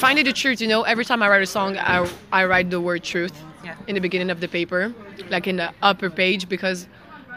finding 0.00 0.24
the 0.24 0.32
truth. 0.32 0.60
You 0.60 0.68
know, 0.68 0.82
every 0.82 1.04
time 1.04 1.22
I 1.22 1.28
write 1.28 1.42
a 1.42 1.46
song, 1.46 1.76
I 1.76 2.06
I 2.32 2.44
write 2.46 2.70
the 2.70 2.80
word 2.80 3.02
truth 3.02 3.32
Yeah. 3.64 3.76
in 3.86 3.94
the 3.94 4.00
beginning 4.00 4.30
of 4.32 4.40
the 4.40 4.48
paper, 4.48 4.92
like 5.30 5.50
in 5.50 5.56
the 5.56 5.68
upper 5.82 6.10
page, 6.10 6.48
because 6.48 6.86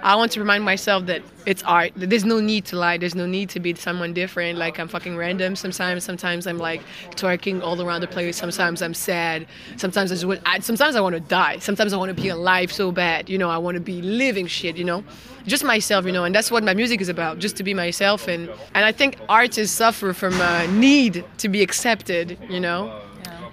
I 0.06 0.16
want 0.16 0.32
to 0.34 0.40
remind 0.40 0.64
myself 0.64 1.08
that 1.08 1.24
it's 1.48 1.64
art. 1.64 1.92
There's 1.96 2.26
no 2.26 2.40
need 2.40 2.66
to 2.66 2.76
lie. 2.76 3.00
There's 3.00 3.16
no 3.16 3.26
need 3.26 3.50
to 3.50 3.60
be 3.60 3.74
someone 3.74 4.14
different. 4.14 4.60
Like 4.60 4.78
I'm 4.80 4.88
fucking 4.88 5.18
random 5.18 5.56
sometimes. 5.56 6.04
Sometimes 6.04 6.46
I'm 6.46 6.60
like 6.60 6.84
twerking 7.16 7.64
all 7.64 7.82
around 7.82 8.02
the 8.02 8.08
place. 8.08 8.38
Sometimes 8.38 8.84
I'm 8.84 8.94
sad. 8.94 9.48
Sometimes 9.78 10.12
I 10.12 10.14
just 10.14 10.26
want, 10.26 10.42
I, 10.46 10.60
sometimes 10.60 10.96
I 10.96 11.02
want 11.02 11.16
to 11.16 11.22
die. 11.22 11.58
Sometimes 11.58 11.92
I 11.92 11.98
want 11.98 12.16
to 12.16 12.22
be 12.22 12.30
alive 12.30 12.72
so 12.72 12.92
bad. 12.92 13.32
You 13.32 13.40
know, 13.40 13.50
I 13.50 13.58
want 13.58 13.76
to 13.78 13.82
be 13.82 14.04
living 14.04 14.46
shit. 14.46 14.78
You 14.78 14.84
know, 14.84 15.04
just 15.48 15.64
myself. 15.64 16.06
You 16.06 16.12
know, 16.12 16.24
and 16.24 16.36
that's 16.36 16.52
what 16.52 16.64
my 16.64 16.76
music 16.76 17.02
is 17.02 17.10
about. 17.10 17.40
Just 17.40 17.58
to 17.58 17.64
be 17.64 17.74
myself. 17.74 18.28
And 18.28 18.48
and 18.76 18.86
I 18.86 18.92
think 18.92 19.18
artists 19.28 19.76
suffer 19.76 20.14
from 20.14 20.40
a 20.40 20.68
need 20.68 21.26
to 21.40 21.50
be 21.50 21.64
accepted. 21.64 22.38
You 22.48 22.60
know 22.60 23.05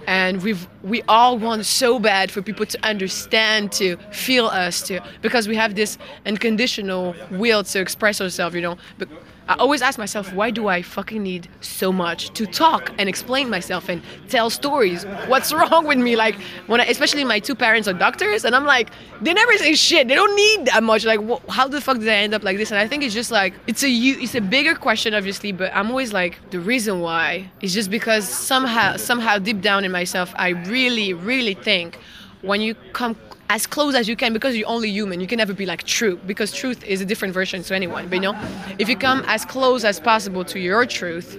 and 0.06 0.42
we've 0.42 0.66
we 0.82 1.02
all 1.02 1.38
want 1.38 1.64
so 1.66 1.98
bad 1.98 2.30
for 2.30 2.42
people 2.42 2.66
to 2.66 2.78
understand 2.84 3.72
to 3.72 3.96
feel 4.10 4.46
us 4.46 4.82
to 4.82 5.00
because 5.20 5.48
we 5.48 5.56
have 5.56 5.74
this 5.74 5.98
unconditional 6.26 7.14
will 7.30 7.62
to 7.64 7.80
express 7.80 8.20
ourselves 8.20 8.54
you 8.54 8.62
know. 8.62 8.76
But 8.98 9.08
I 9.48 9.54
always 9.54 9.82
ask 9.82 9.98
myself, 9.98 10.32
why 10.32 10.50
do 10.50 10.68
I 10.68 10.82
fucking 10.82 11.22
need 11.22 11.48
so 11.60 11.92
much 11.92 12.30
to 12.34 12.46
talk 12.46 12.92
and 12.98 13.08
explain 13.08 13.50
myself 13.50 13.88
and 13.88 14.02
tell 14.28 14.50
stories? 14.50 15.04
What's 15.26 15.52
wrong 15.58 15.86
with 15.86 15.98
me? 15.98 16.16
Like 16.16 16.36
when, 16.66 16.80
I, 16.80 16.84
especially 16.84 17.24
my 17.24 17.40
two 17.40 17.54
parents 17.54 17.88
are 17.88 17.92
doctors, 17.92 18.44
and 18.44 18.54
I'm 18.54 18.64
like, 18.64 18.90
they 19.20 19.34
never 19.34 19.56
say 19.58 19.74
shit. 19.74 20.08
They 20.08 20.14
don't 20.14 20.34
need 20.36 20.66
that 20.66 20.82
much. 20.82 21.04
Like, 21.04 21.20
wh- 21.28 21.46
how 21.48 21.68
the 21.68 21.80
fuck 21.80 21.98
did 21.98 22.08
I 22.08 22.14
end 22.16 22.34
up 22.34 22.42
like 22.44 22.56
this? 22.56 22.70
And 22.70 22.78
I 22.78 22.86
think 22.86 23.02
it's 23.02 23.14
just 23.14 23.30
like 23.30 23.54
it's 23.66 23.82
a 23.82 23.88
it's 23.90 24.34
a 24.34 24.40
bigger 24.40 24.74
question, 24.74 25.14
obviously, 25.14 25.52
but 25.52 25.72
I'm 25.74 25.90
always 25.90 26.12
like 26.12 26.38
the 26.50 26.60
reason 26.60 27.00
why 27.00 27.50
is 27.60 27.74
just 27.74 27.90
because 27.90 28.28
somehow 28.28 28.96
somehow 28.96 29.38
deep 29.38 29.60
down 29.60 29.84
in 29.84 29.92
myself, 29.92 30.32
I 30.36 30.50
really 30.50 31.12
really 31.14 31.54
think 31.54 31.98
when 32.42 32.60
you 32.60 32.74
come 32.92 33.16
as 33.48 33.66
close 33.66 33.94
as 33.94 34.08
you 34.08 34.16
can 34.16 34.32
because 34.32 34.56
you're 34.56 34.68
only 34.68 34.90
human. 34.90 35.20
You 35.20 35.26
can 35.26 35.38
never 35.38 35.52
be 35.52 35.66
like 35.66 35.82
true 35.82 36.18
because 36.26 36.52
truth 36.52 36.82
is 36.84 37.00
a 37.00 37.04
different 37.04 37.34
version 37.34 37.62
to 37.62 37.74
anyone. 37.74 38.08
But 38.08 38.16
you 38.16 38.20
know, 38.22 38.48
if 38.78 38.88
you 38.88 38.96
come 38.96 39.22
as 39.26 39.44
close 39.44 39.84
as 39.84 40.00
possible 40.00 40.44
to 40.46 40.58
your 40.58 40.86
truth, 40.86 41.38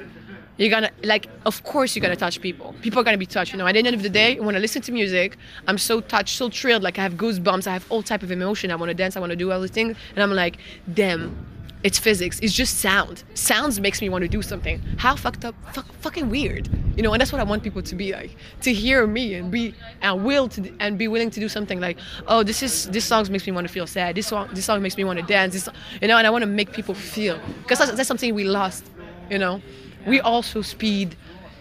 you're 0.57 0.69
gonna 0.69 0.91
like 1.03 1.27
of 1.45 1.63
course 1.63 1.95
you're 1.95 2.01
gonna 2.01 2.15
touch 2.15 2.39
people. 2.39 2.75
People 2.81 2.99
are 2.99 3.03
gonna 3.03 3.17
be 3.17 3.25
touched 3.25 3.53
you 3.53 3.57
know. 3.57 3.65
At 3.65 3.73
the 3.73 3.79
end 3.79 3.87
of 3.87 4.03
the 4.03 4.09
day 4.09 4.39
when 4.39 4.55
i 4.55 4.59
listen 4.59 4.81
to 4.83 4.91
music 4.91 5.37
i'm 5.67 5.79
so 5.79 5.99
touched 5.99 6.37
so 6.37 6.49
thrilled. 6.49 6.83
Like 6.83 6.99
i 6.99 7.01
have 7.01 7.13
goosebumps. 7.13 7.65
I 7.65 7.73
have 7.73 7.85
all 7.89 8.03
type 8.03 8.21
of 8.21 8.31
emotion. 8.31 8.69
I 8.69 8.75
want 8.75 8.89
to 8.89 8.93
dance 8.93 9.17
i 9.17 9.19
want 9.19 9.31
to 9.31 9.35
do 9.35 9.51
all 9.51 9.61
these 9.61 9.71
things. 9.71 9.97
And 10.15 10.23
i'm 10.23 10.31
like 10.31 10.57
damn 10.93 11.35
it's 11.83 11.99
physics. 11.99 12.39
It's 12.39 12.53
just 12.53 12.79
sound. 12.79 13.23
Sounds 13.33 13.79
makes 13.79 14.01
me 14.01 14.09
want 14.09 14.23
to 14.23 14.27
do 14.27 14.41
something. 14.41 14.81
How 14.97 15.15
fucked 15.15 15.43
up 15.45 15.55
fuck, 15.73 15.91
fucking 15.95 16.29
weird. 16.29 16.69
You 16.95 17.03
know 17.03 17.11
and 17.11 17.19
that's 17.19 17.31
what 17.31 17.41
i 17.41 17.43
want 17.43 17.63
people 17.63 17.81
to 17.81 17.95
be 17.95 18.13
like. 18.13 18.35
To 18.61 18.73
hear 18.73 19.05
me 19.05 19.33
and 19.35 19.51
be 19.51 19.73
and 20.01 20.23
will 20.23 20.47
to 20.49 20.73
and 20.79 20.97
be 20.97 21.07
willing 21.07 21.29
to 21.31 21.39
do 21.39 21.49
something 21.49 21.79
like 21.79 21.97
oh 22.27 22.43
this 22.43 22.63
is 22.63 22.89
this 22.89 23.05
song 23.05 23.25
makes 23.31 23.45
me 23.45 23.51
want 23.51 23.67
to 23.67 23.73
feel 23.73 23.87
sad. 23.87 24.15
This 24.15 24.27
song 24.27 24.47
this 24.53 24.65
song 24.65 24.81
makes 24.81 24.97
me 24.97 25.03
want 25.03 25.19
to 25.19 25.25
dance. 25.25 25.53
This 25.53 25.67
you 26.01 26.07
know 26.07 26.17
and 26.17 26.25
i 26.25 26.29
want 26.29 26.43
to 26.43 26.47
make 26.47 26.71
people 26.71 26.95
feel. 26.95 27.39
Because 27.63 27.79
that's, 27.79 27.91
that's 27.93 28.07
something 28.07 28.33
we 28.33 28.45
lost 28.45 28.85
you 29.29 29.37
know? 29.37 29.61
We 30.05 30.19
also 30.19 30.61
speed 30.61 31.15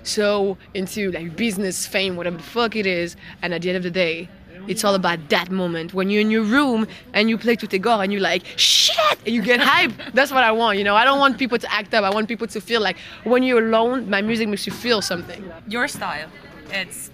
so 0.04 0.58
into 0.74 1.12
like 1.12 1.36
business 1.36 1.86
fame 1.86 2.16
whatever 2.16 2.36
the 2.36 2.42
fuck 2.42 2.76
it 2.76 2.86
is. 2.86 3.16
And 3.40 3.54
at 3.54 3.62
the 3.62 3.70
end 3.70 3.76
of 3.76 3.82
the 3.82 3.90
day 3.90 4.28
it's 4.68 4.84
all 4.84 4.94
about 4.94 5.18
that 5.30 5.50
moment 5.50 5.92
when 5.94 6.10
you're 6.10 6.20
in 6.20 6.30
your 6.30 6.42
room 6.44 6.86
and 7.14 7.28
you 7.30 7.36
play 7.38 7.56
Tout 7.56 7.72
est 7.74 7.78
Gore 7.80 8.02
and 8.02 8.12
you're 8.12 8.22
like, 8.22 8.42
shit, 8.56 9.18
and 9.26 9.34
you 9.34 9.42
get 9.42 9.60
hype. 9.72 9.92
That's 10.14 10.30
what 10.32 10.44
I 10.44 10.52
want, 10.52 10.78
you 10.78 10.84
know. 10.84 10.94
I 10.96 11.04
don't 11.04 11.18
want 11.18 11.38
people 11.38 11.58
to 11.58 11.72
act 11.72 11.92
up. 11.94 12.04
I 12.04 12.10
want 12.10 12.28
people 12.28 12.46
to 12.46 12.60
feel 12.60 12.80
like 12.80 12.96
when 13.24 13.42
you're 13.42 13.64
alone, 13.66 14.08
my 14.08 14.22
music 14.22 14.48
makes 14.48 14.66
you 14.66 14.72
feel 14.72 15.02
something. 15.02 15.42
Your 15.68 15.88
style, 15.88 16.28
it's 16.70 17.10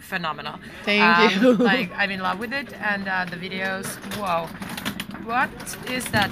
phenomenal. 0.00 0.58
Thank 0.84 1.02
Um, 1.02 1.42
you. 1.44 1.52
like 1.54 1.90
I'm 1.96 2.10
in 2.10 2.20
love 2.20 2.38
with 2.38 2.52
it, 2.52 2.72
and 2.80 3.08
uh, 3.08 3.24
the 3.24 3.36
videos. 3.36 3.86
Wow, 4.20 4.48
what 5.26 5.50
is 5.90 6.04
that 6.06 6.30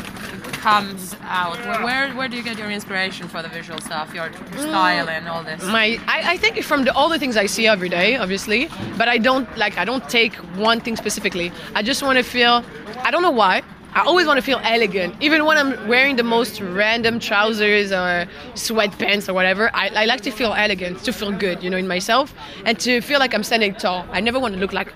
comes 0.62 1.16
out? 1.22 1.58
Where, 1.82 2.12
where 2.14 2.28
do 2.28 2.36
you 2.36 2.42
get 2.42 2.56
your 2.56 2.70
inspiration 2.70 3.26
for 3.28 3.42
the 3.42 3.48
visual 3.48 3.80
stuff, 3.80 4.14
your 4.14 4.32
style, 4.56 5.08
and 5.08 5.28
all 5.28 5.42
this? 5.42 5.62
my 5.64 5.98
I, 6.06 6.34
I 6.34 6.36
think 6.36 6.62
from 6.62 6.84
the, 6.84 6.94
all 6.94 7.08
the 7.08 7.18
things 7.18 7.36
I 7.36 7.46
see 7.46 7.66
every 7.66 7.88
day, 7.88 8.16
obviously, 8.16 8.68
but 8.96 9.08
I 9.08 9.18
don't 9.18 9.48
like 9.58 9.76
I 9.78 9.84
don't 9.84 10.08
take 10.08 10.34
one 10.70 10.80
thing 10.80 10.96
specifically. 10.96 11.50
I 11.74 11.82
just 11.82 12.02
want 12.02 12.18
to 12.18 12.24
feel. 12.24 12.64
I 13.02 13.10
don't 13.10 13.22
know 13.22 13.32
why. 13.32 13.62
I 13.94 14.00
always 14.00 14.26
want 14.26 14.38
to 14.38 14.42
feel 14.42 14.60
elegant, 14.64 15.14
even 15.20 15.44
when 15.44 15.56
I'm 15.56 15.86
wearing 15.86 16.16
the 16.16 16.24
most 16.24 16.60
random 16.60 17.20
trousers 17.20 17.92
or 17.92 18.26
sweatpants 18.54 19.28
or 19.28 19.34
whatever. 19.34 19.70
I, 19.72 19.88
I 19.94 20.04
like 20.06 20.22
to 20.22 20.32
feel 20.32 20.52
elegant, 20.52 21.04
to 21.04 21.12
feel 21.12 21.30
good, 21.30 21.62
you 21.62 21.70
know, 21.70 21.76
in 21.76 21.86
myself, 21.86 22.34
and 22.64 22.76
to 22.80 23.00
feel 23.00 23.20
like 23.20 23.32
I'm 23.34 23.44
standing 23.44 23.72
tall. 23.72 24.04
I 24.10 24.20
never 24.20 24.40
want 24.40 24.54
to 24.54 24.60
look 24.60 24.72
like, 24.72 24.92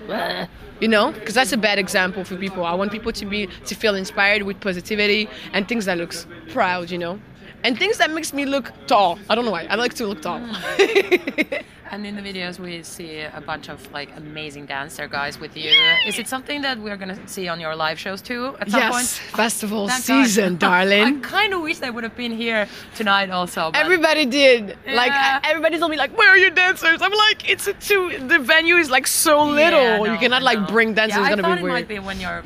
you 0.80 0.88
know, 0.88 1.12
because 1.12 1.34
that's 1.34 1.52
a 1.52 1.56
bad 1.56 1.78
example 1.78 2.24
for 2.24 2.34
people. 2.34 2.64
I 2.64 2.74
want 2.74 2.90
people 2.90 3.12
to 3.12 3.24
be 3.24 3.46
to 3.66 3.74
feel 3.76 3.94
inspired 3.94 4.42
with 4.42 4.60
positivity 4.60 5.28
and 5.52 5.68
things 5.68 5.84
that 5.84 5.96
looks 5.96 6.26
proud, 6.48 6.90
you 6.90 6.98
know, 6.98 7.20
and 7.62 7.78
things 7.78 7.98
that 7.98 8.10
makes 8.10 8.32
me 8.32 8.46
look 8.46 8.72
tall. 8.88 9.16
I 9.30 9.36
don't 9.36 9.44
know 9.44 9.52
why. 9.52 9.68
I 9.70 9.76
like 9.76 9.94
to 9.94 10.08
look 10.08 10.22
tall. 10.22 10.40
And 11.90 12.06
in 12.06 12.16
the 12.16 12.22
videos, 12.22 12.58
we 12.58 12.82
see 12.82 13.20
a 13.20 13.40
bunch 13.40 13.68
of 13.68 13.90
like 13.92 14.10
amazing 14.16 14.66
dancer 14.66 15.08
guys 15.08 15.40
with 15.40 15.56
you. 15.56 15.70
Is 16.06 16.18
it 16.18 16.28
something 16.28 16.60
that 16.62 16.78
we're 16.78 16.96
gonna 16.96 17.18
see 17.26 17.48
on 17.48 17.60
your 17.60 17.74
live 17.74 17.98
shows 17.98 18.20
too 18.20 18.54
at 18.60 18.70
some 18.70 18.80
yes, 18.80 18.92
point? 18.92 19.06
festival 19.36 19.88
Thank 19.88 20.06
God. 20.06 20.24
season, 20.24 20.56
darling. 20.68 21.16
I 21.16 21.20
kind 21.20 21.54
of 21.54 21.62
wish 21.62 21.78
they 21.78 21.90
would 21.90 22.04
have 22.04 22.16
been 22.16 22.32
here 22.36 22.68
tonight 22.94 23.30
also. 23.30 23.70
But 23.72 23.80
Everybody 23.80 24.26
did. 24.26 24.76
Like 24.86 25.12
Yeah. 25.12 25.40
everybody 25.44 25.78
told 25.78 25.90
me 25.90 25.96
like, 25.96 26.16
"Where 26.16 26.28
are 26.28 26.36
your 26.36 26.50
dancers?" 26.50 27.00
I'm 27.00 27.12
like, 27.12 27.48
"It's 27.48 27.66
a 27.66 27.72
two. 27.72 28.18
The 28.18 28.38
venue 28.38 28.76
is 28.76 28.90
like 28.90 29.06
so 29.06 29.44
little. 29.44 29.80
Yeah, 29.80 29.96
no, 29.98 30.12
you 30.12 30.18
cannot 30.18 30.42
like 30.42 30.68
bring 30.68 30.92
dancers. 30.94 31.16
Yeah, 31.16 31.22
it's 31.24 31.32
I 31.32 31.36
gonna 31.42 31.54
be 31.56 31.60
it 31.60 31.62
weird." 31.62 31.72
might 31.74 31.88
be 31.88 31.98
when 31.98 32.20
you're 32.20 32.42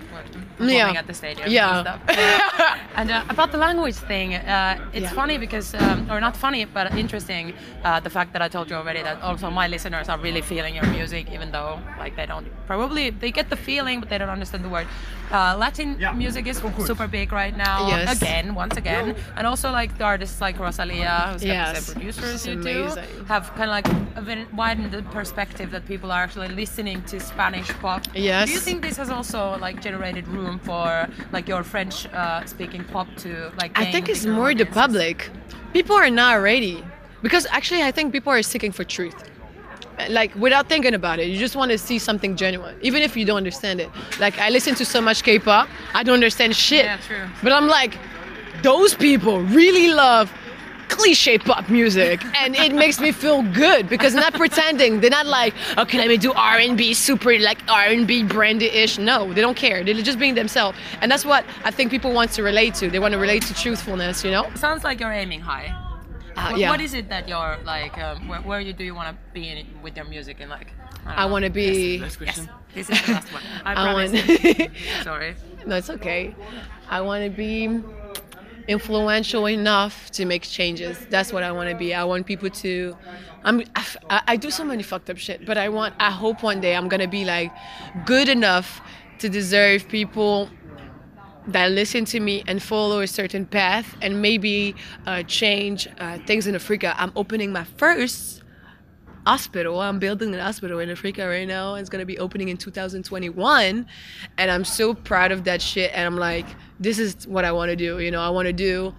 performing 0.57 0.77
Yeah. 0.95 1.01
at 1.03 1.07
the 1.07 1.15
stadium. 1.15 1.51
Yeah. 1.51 1.79
And, 1.79 1.87
stuff. 1.87 2.79
and 2.99 3.11
uh, 3.11 3.25
about 3.35 3.51
the 3.53 3.59
language 3.59 3.97
thing, 3.97 4.35
uh, 4.35 4.79
it's 4.93 5.03
Yeah. 5.05 5.11
funny 5.21 5.39
because, 5.39 5.75
um, 5.75 6.11
or 6.11 6.21
not 6.21 6.37
funny, 6.37 6.65
but 6.65 6.95
interesting. 7.05 7.55
Uh, 7.85 8.01
the 8.01 8.11
fact 8.11 8.33
that 8.35 8.43
I 8.43 8.49
told 8.49 8.71
you 8.71 8.77
already 8.77 9.03
that 9.03 9.21
also 9.23 9.51
my 9.51 9.67
listeners 9.69 10.09
are 10.09 10.19
really 10.19 10.43
feeling 10.43 10.75
your 10.75 10.87
music, 10.99 11.25
even 11.33 11.51
though 11.53 11.81
like 11.99 12.15
they 12.17 12.27
don't 12.27 12.47
probably 12.67 13.11
they 13.11 13.31
get 13.31 13.49
the 13.51 13.57
feeling, 13.57 14.01
but 14.01 14.09
they 14.09 14.19
don't 14.19 14.29
understand 14.39 14.65
the 14.65 14.69
word. 14.69 14.87
Uh, 15.31 15.57
Latin 15.57 15.97
music 16.15 16.47
is 16.47 16.59
super 16.87 17.07
big 17.09 17.33
right 17.33 17.57
now. 17.57 17.89
Yes. 17.89 18.21
Again, 18.21 18.55
once 18.55 18.77
again, 18.77 19.17
and 19.37 19.47
also 19.47 19.71
like 19.71 19.97
the 19.97 20.05
artists 20.05 20.41
like 20.43 20.59
Rosalia, 20.59 21.31
who's 21.33 21.41
got 21.41 21.41
the 21.41 21.47
Yes. 21.47 21.87
same 21.87 21.95
producer 21.95 22.25
as 22.27 22.33
She's 22.45 22.47
you 22.55 22.63
do, 22.63 22.85
have 23.29 23.45
kind 23.57 23.71
of 23.71 23.75
like 24.27 24.53
widened 24.53 24.91
the 24.93 25.03
perspective 25.05 25.71
that 25.71 25.87
people 25.87 26.13
are 26.13 26.23
actually 26.23 26.49
listening 26.49 27.03
to 27.05 27.19
Spanish 27.19 27.69
pop. 27.81 28.03
Yes. 28.15 28.49
Do 28.49 28.55
you 28.55 28.61
think 28.61 28.83
this 28.83 28.97
has 28.99 29.09
also 29.11 29.57
like 29.59 29.81
generated 29.81 30.29
room 30.29 30.52
for 30.59 31.09
like 31.33 31.49
your 31.49 31.63
French 31.63 32.07
uh, 32.07 32.45
speaking 32.47 32.85
pop 32.85 33.09
to 33.19 33.53
like? 33.59 33.79
I 33.79 33.91
think 33.91 34.09
it's 34.09 34.27
more 34.27 34.55
the 34.55 34.67
public. 34.67 35.31
People 35.73 35.97
are 35.97 36.11
not 36.11 36.35
ready 36.35 36.85
because 37.23 37.47
actually 37.51 37.83
I 37.83 37.91
think 37.91 38.13
people 38.13 38.33
are 38.33 38.43
seeking 38.43 38.73
for 38.73 38.85
truth. 38.85 39.15
Like 40.09 40.35
without 40.35 40.69
thinking 40.69 40.95
about 40.95 41.19
it, 41.19 41.29
you 41.29 41.39
just 41.39 41.55
want 41.55 41.71
to 41.71 41.79
see 41.79 41.99
something 41.99 42.37
genuine, 42.37 42.77
even 42.83 43.03
if 43.03 43.17
you 43.17 43.25
don't 43.25 43.37
understand 43.37 43.81
it. 43.81 43.91
Like 44.19 44.39
I 44.39 44.49
listen 44.49 44.75
to 44.77 44.85
so 44.85 45.01
much 45.01 45.23
K-pop, 45.23 45.69
I 45.95 46.03
don't 46.03 46.15
understand 46.15 46.57
shit. 46.57 46.85
Yeah, 46.85 46.97
true. 46.97 47.29
But 47.43 47.53
I'm 47.53 47.69
like, 47.69 47.99
those 48.63 48.95
people 48.95 49.41
really 49.43 49.93
love 49.93 50.33
cliche 50.97 51.39
pop 51.39 51.69
music 51.69 52.17
and 52.43 52.55
it 52.57 52.73
makes 52.75 52.99
me 53.01 53.11
feel 53.13 53.41
good 53.65 53.89
because 53.89 54.15
not 54.15 54.33
pretending 54.35 55.01
they're 55.01 55.11
not 55.21 55.27
like 55.41 55.53
okay 55.83 55.99
let 55.99 56.09
me 56.09 56.17
do 56.17 56.33
r&b 56.35 56.83
super 56.95 57.33
like 57.49 57.61
r&b 57.69 58.13
brandy-ish 58.25 58.99
no 58.99 59.33
they 59.35 59.41
don't 59.47 59.57
care 59.57 59.79
they're 59.85 59.95
just 60.11 60.19
being 60.19 60.35
themselves 60.43 60.77
and 61.01 61.11
that's 61.11 61.25
what 61.25 61.43
i 61.65 61.71
think 61.71 61.91
people 61.91 62.13
want 62.13 62.31
to 62.31 62.43
relate 62.43 62.75
to 62.75 62.85
they 62.91 62.99
want 63.05 63.13
to 63.13 63.19
relate 63.19 63.43
to 63.43 63.55
truthfulness 63.55 64.25
you 64.25 64.31
know 64.31 64.45
Sounds 64.55 64.85
like 64.85 65.01
you're 65.01 65.13
aiming 65.25 65.41
high. 65.41 65.69
Uh, 66.37 66.51
What- 66.51 66.59
yeah. 66.61 66.71
What 66.73 66.81
is 66.81 66.95
it 66.95 67.07
that 67.11 67.29
you're 67.29 67.59
like? 67.65 67.95
Um, 67.99 68.27
where, 68.29 68.41
where 68.49 68.61
you 68.61 68.73
do 68.73 68.85
you 68.85 68.95
want 68.95 69.09
to 69.11 69.17
be 69.39 69.43
in, 69.51 69.67
with 69.85 69.95
your 69.99 70.07
music 70.07 70.37
and 70.41 70.49
like? 70.57 70.69
don't 71.05 71.19
i 71.23 71.25
want 71.33 71.45
to 71.45 71.51
be 71.51 71.97
Yes, 71.99 72.17
this 72.75 72.89
is 72.91 72.99
the 73.07 73.13
last 73.13 73.29
one. 73.37 73.43
I, 73.65 73.71
I 73.73 73.75
promise. 73.75 74.13
want 74.13 74.71
Sorry. 75.09 75.31
no 75.67 75.75
it's 75.81 75.91
okay 75.91 76.35
i 76.89 76.99
want 77.09 77.21
to 77.25 77.31
be 77.45 77.55
influential 78.69 79.47
enough 79.49 80.11
to 80.13 80.25
make 80.25 80.43
changes. 80.43 80.99
That's 81.11 81.33
what 81.33 81.43
i 81.43 81.53
want 81.53 81.71
to 81.71 81.77
be. 81.77 81.95
I 81.95 82.05
want 82.05 82.27
people 82.27 82.51
to 82.51 82.97
i'm 83.45 83.63
I, 84.09 84.23
I 84.29 84.37
do 84.37 84.51
so 84.51 84.65
many 84.65 84.83
fucked 84.85 85.11
up 85.11 85.19
shit 85.19 85.45
but 85.45 85.59
i 85.59 85.69
want 85.69 85.95
i 85.99 86.11
hope 86.11 86.45
one 86.45 86.61
day 86.61 86.77
i'm 86.77 86.89
gonna 86.89 87.09
be 87.09 87.25
like 87.25 87.51
good 88.05 88.29
enough 88.29 88.81
to 89.19 89.29
deserve 89.29 89.89
people 89.89 90.49
that 91.47 91.71
listen 91.73 92.05
to 92.07 92.21
me 92.21 92.45
and 92.47 92.63
follow 92.63 93.01
a 93.01 93.07
certain 93.07 93.47
path 93.47 93.97
and 94.01 94.23
maybe 94.23 94.75
uh, 95.07 95.23
change 95.25 95.89
uh, 95.99 96.19
things 96.19 96.47
in 96.47 96.55
africa. 96.55 96.95
I'm 96.97 97.13
opening 97.17 97.53
my 97.53 97.65
first 97.65 98.42
hospital. 99.27 99.81
I'm 99.81 99.99
building 99.99 100.35
an 100.35 100.41
hospital 100.41 100.79
in 100.81 100.91
Africa 100.91 101.27
right 101.27 101.47
now. 101.47 101.75
It's 101.75 101.89
gonna 101.89 102.07
be 102.07 102.19
opening 102.19 102.49
in 102.49 102.57
2021, 102.57 103.87
and 104.39 104.51
I'm 104.51 104.65
so 104.65 104.95
proud 104.95 105.33
of 105.33 105.45
that 105.45 105.63
shit. 105.63 105.91
And 105.95 106.07
I'm 106.07 106.17
like, 106.17 106.47
this 106.81 106.99
is 106.99 107.27
what 107.27 107.45
I 107.45 107.53
want 107.53 107.71
to 107.71 107.77
do. 107.77 107.99
You 107.99 108.11
know, 108.11 108.21
I 108.21 108.31
want 108.31 108.47
to 108.47 108.53
do. 108.53 108.95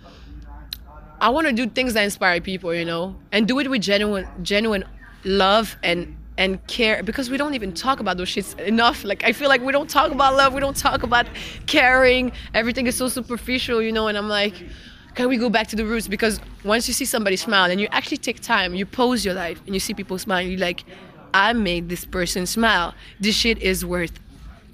I 1.22 1.30
want 1.30 1.48
to 1.48 1.53
do 1.53 1.68
things 1.68 1.94
that 1.94 2.03
inspire 2.03 2.42
people. 2.42 2.74
You 2.74 2.86
know, 2.86 3.15
and 3.32 3.48
do 3.48 3.60
it 3.60 3.70
with 3.70 3.82
genuine, 3.82 4.27
genuine 4.42 4.84
love 5.24 5.77
and 5.84 6.18
and 6.38 6.65
care 6.68 7.03
because 7.03 7.30
we 7.30 7.38
don't 7.38 7.53
even 7.53 7.74
talk 7.74 8.00
about 8.00 8.18
those 8.18 8.30
shits 8.30 8.58
enough. 8.60 9.03
Like 9.03 9.24
I 9.24 9.34
feel 9.34 9.50
like 9.50 9.62
we 9.62 9.72
don't 9.72 9.89
talk 9.89 10.12
about 10.12 10.36
love, 10.36 10.53
we 10.53 10.60
don't 10.62 10.75
talk 10.75 11.03
about 11.03 11.27
caring. 11.68 12.32
Everything 12.53 12.88
is 12.88 12.96
so 12.96 13.08
superficial, 13.08 13.82
you 13.82 13.92
know. 13.92 14.08
And 14.08 14.18
I'm 14.18 14.30
like, 14.30 14.56
can 15.15 15.29
we 15.29 15.38
go 15.38 15.50
back 15.50 15.67
to 15.67 15.75
the 15.75 15.86
roots? 15.86 16.08
Because 16.08 16.39
once 16.63 16.88
you 16.88 16.93
see 16.93 17.05
somebody 17.05 17.36
smile 17.36 17.70
and 17.70 17.79
you 17.79 17.88
actually 17.91 18.17
take 18.17 18.41
time, 18.41 18.74
you 18.74 18.86
pose 18.86 19.24
your 19.24 19.34
life 19.34 19.62
and 19.65 19.74
you 19.74 19.79
see 19.79 19.93
people 19.93 20.17
smile, 20.17 20.41
you're 20.41 20.60
like, 20.60 20.84
I 21.34 21.53
made 21.53 21.89
this 21.89 22.05
person 22.05 22.46
smile. 22.46 22.93
This 23.20 23.36
shit 23.36 23.60
is 23.60 23.86
worth 23.86 24.20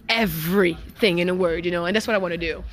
everything 0.07 1.19
in 1.19 1.29
a 1.29 1.35
word, 1.35 1.65
you 1.65 1.71
know. 1.71 1.85
And 1.85 1.95
that's 1.95 2.07
what 2.07 2.15
I 2.15 2.17
want 2.19 2.33
to 2.33 2.37
do. 2.37 2.63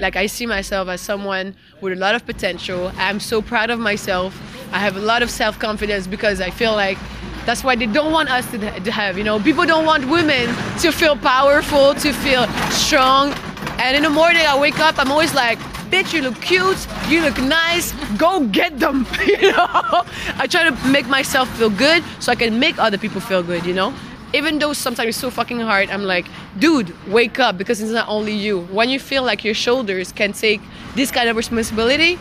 Like 0.00 0.16
I 0.16 0.26
see 0.26 0.46
myself 0.46 0.88
as 0.88 1.00
someone 1.00 1.54
with 1.80 1.92
a 1.92 1.96
lot 1.96 2.14
of 2.14 2.26
potential. 2.26 2.90
I'm 2.96 3.20
so 3.20 3.40
proud 3.40 3.70
of 3.70 3.78
myself. 3.78 4.38
I 4.72 4.78
have 4.78 4.96
a 4.96 5.00
lot 5.00 5.22
of 5.22 5.30
self-confidence 5.30 6.06
because 6.06 6.40
I 6.40 6.50
feel 6.50 6.72
like 6.72 6.98
that's 7.46 7.62
why 7.62 7.76
they 7.76 7.86
don't 7.86 8.10
want 8.10 8.30
us 8.30 8.50
to, 8.50 8.58
to 8.58 8.90
have, 8.90 9.16
you 9.18 9.24
know, 9.24 9.38
people 9.38 9.66
don't 9.66 9.84
want 9.84 10.08
women 10.08 10.48
to 10.80 10.90
feel 10.90 11.16
powerful, 11.16 11.94
to 11.94 12.12
feel 12.12 12.46
strong. 12.70 13.32
And 13.78 13.96
in 13.96 14.02
the 14.02 14.10
morning 14.10 14.42
I 14.46 14.58
wake 14.58 14.78
up, 14.80 14.98
I'm 14.98 15.10
always 15.10 15.34
like, 15.34 15.58
bitch, 15.94 16.12
you 16.12 16.22
look 16.22 16.40
cute, 16.42 16.88
you 17.08 17.20
look 17.20 17.38
nice, 17.38 17.92
go 18.16 18.44
get 18.48 18.80
them, 18.80 19.06
you 19.26 19.52
know? 19.52 20.02
I 20.42 20.48
try 20.50 20.68
to 20.68 20.88
make 20.88 21.06
myself 21.06 21.48
feel 21.56 21.70
good 21.70 22.02
so 22.18 22.32
I 22.32 22.34
can 22.34 22.58
make 22.58 22.76
other 22.80 22.98
people 22.98 23.20
feel 23.20 23.44
good, 23.44 23.64
you 23.64 23.74
know? 23.74 23.94
Even 24.32 24.58
though 24.58 24.72
sometimes 24.72 25.10
it's 25.10 25.18
so 25.18 25.30
fucking 25.30 25.60
hard, 25.60 25.90
I'm 25.90 26.02
like, 26.02 26.26
dude, 26.58 26.92
wake 27.06 27.38
up 27.38 27.56
because 27.56 27.80
it's 27.80 27.92
not 27.92 28.08
only 28.08 28.32
you. 28.32 28.62
When 28.78 28.88
you 28.88 28.98
feel 28.98 29.22
like 29.22 29.44
your 29.44 29.54
shoulders 29.54 30.10
can 30.10 30.32
take 30.32 30.60
this 30.96 31.12
kind 31.12 31.28
of 31.28 31.36
responsibility, 31.36 32.18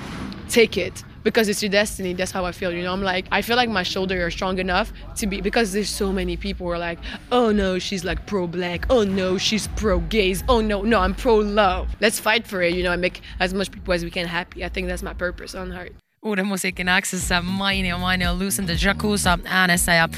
take 0.50 0.78
it 0.78 1.04
because 1.24 1.50
it's 1.50 1.62
your 1.62 1.70
destiny. 1.72 2.14
That's 2.14 2.32
how 2.32 2.46
I 2.46 2.52
feel. 2.52 2.72
You 2.72 2.84
know, 2.84 2.94
I'm 2.94 3.02
like, 3.02 3.26
I 3.32 3.42
feel 3.42 3.56
like 3.56 3.70
my 3.70 3.84
shoulders 3.84 4.22
are 4.22 4.32
strong 4.32 4.60
enough 4.60 4.92
to 5.18 5.28
be 5.28 5.42
because 5.42 5.74
there's 5.74 5.90
so 5.90 6.12
many 6.12 6.38
people 6.38 6.68
who 6.68 6.74
are 6.74 6.80
like, 6.80 7.00
oh 7.32 7.52
no, 7.52 7.80
she's 7.80 8.04
like 8.04 8.26
pro 8.26 8.48
black. 8.48 8.86
Oh 8.90 9.04
no, 9.04 9.38
she's 9.38 9.68
pro 9.68 10.00
gays. 10.00 10.44
Oh 10.48 10.62
no, 10.62 10.82
no, 10.82 11.00
I'm 11.00 11.16
pro 11.16 11.38
love. 11.38 11.96
Let's 12.00 12.20
fight 12.20 12.48
for 12.48 12.62
it. 12.62 12.74
You 12.74 12.84
know, 12.84 12.92
and 12.92 13.02
make 13.02 13.22
as 13.40 13.54
much 13.54 13.72
people 13.72 13.94
as 13.94 14.04
we 14.04 14.12
can 14.12 14.28
happy. 14.28 14.64
I 14.64 14.70
think 14.70 14.88
that's 14.88 15.04
my 15.04 15.14
purpose 15.14 15.56
on 15.56 15.72
heart. 15.72 15.94
Uuden 16.24 16.48
musiikin 16.48 16.88
Xssä 17.02 17.42
mainio, 17.42 17.98
mainio 17.98 18.40
Loosen 18.40 18.66
the 18.66 18.78
Jakusa 18.86 19.40
äänessä 19.46 19.94
ja 19.94 20.10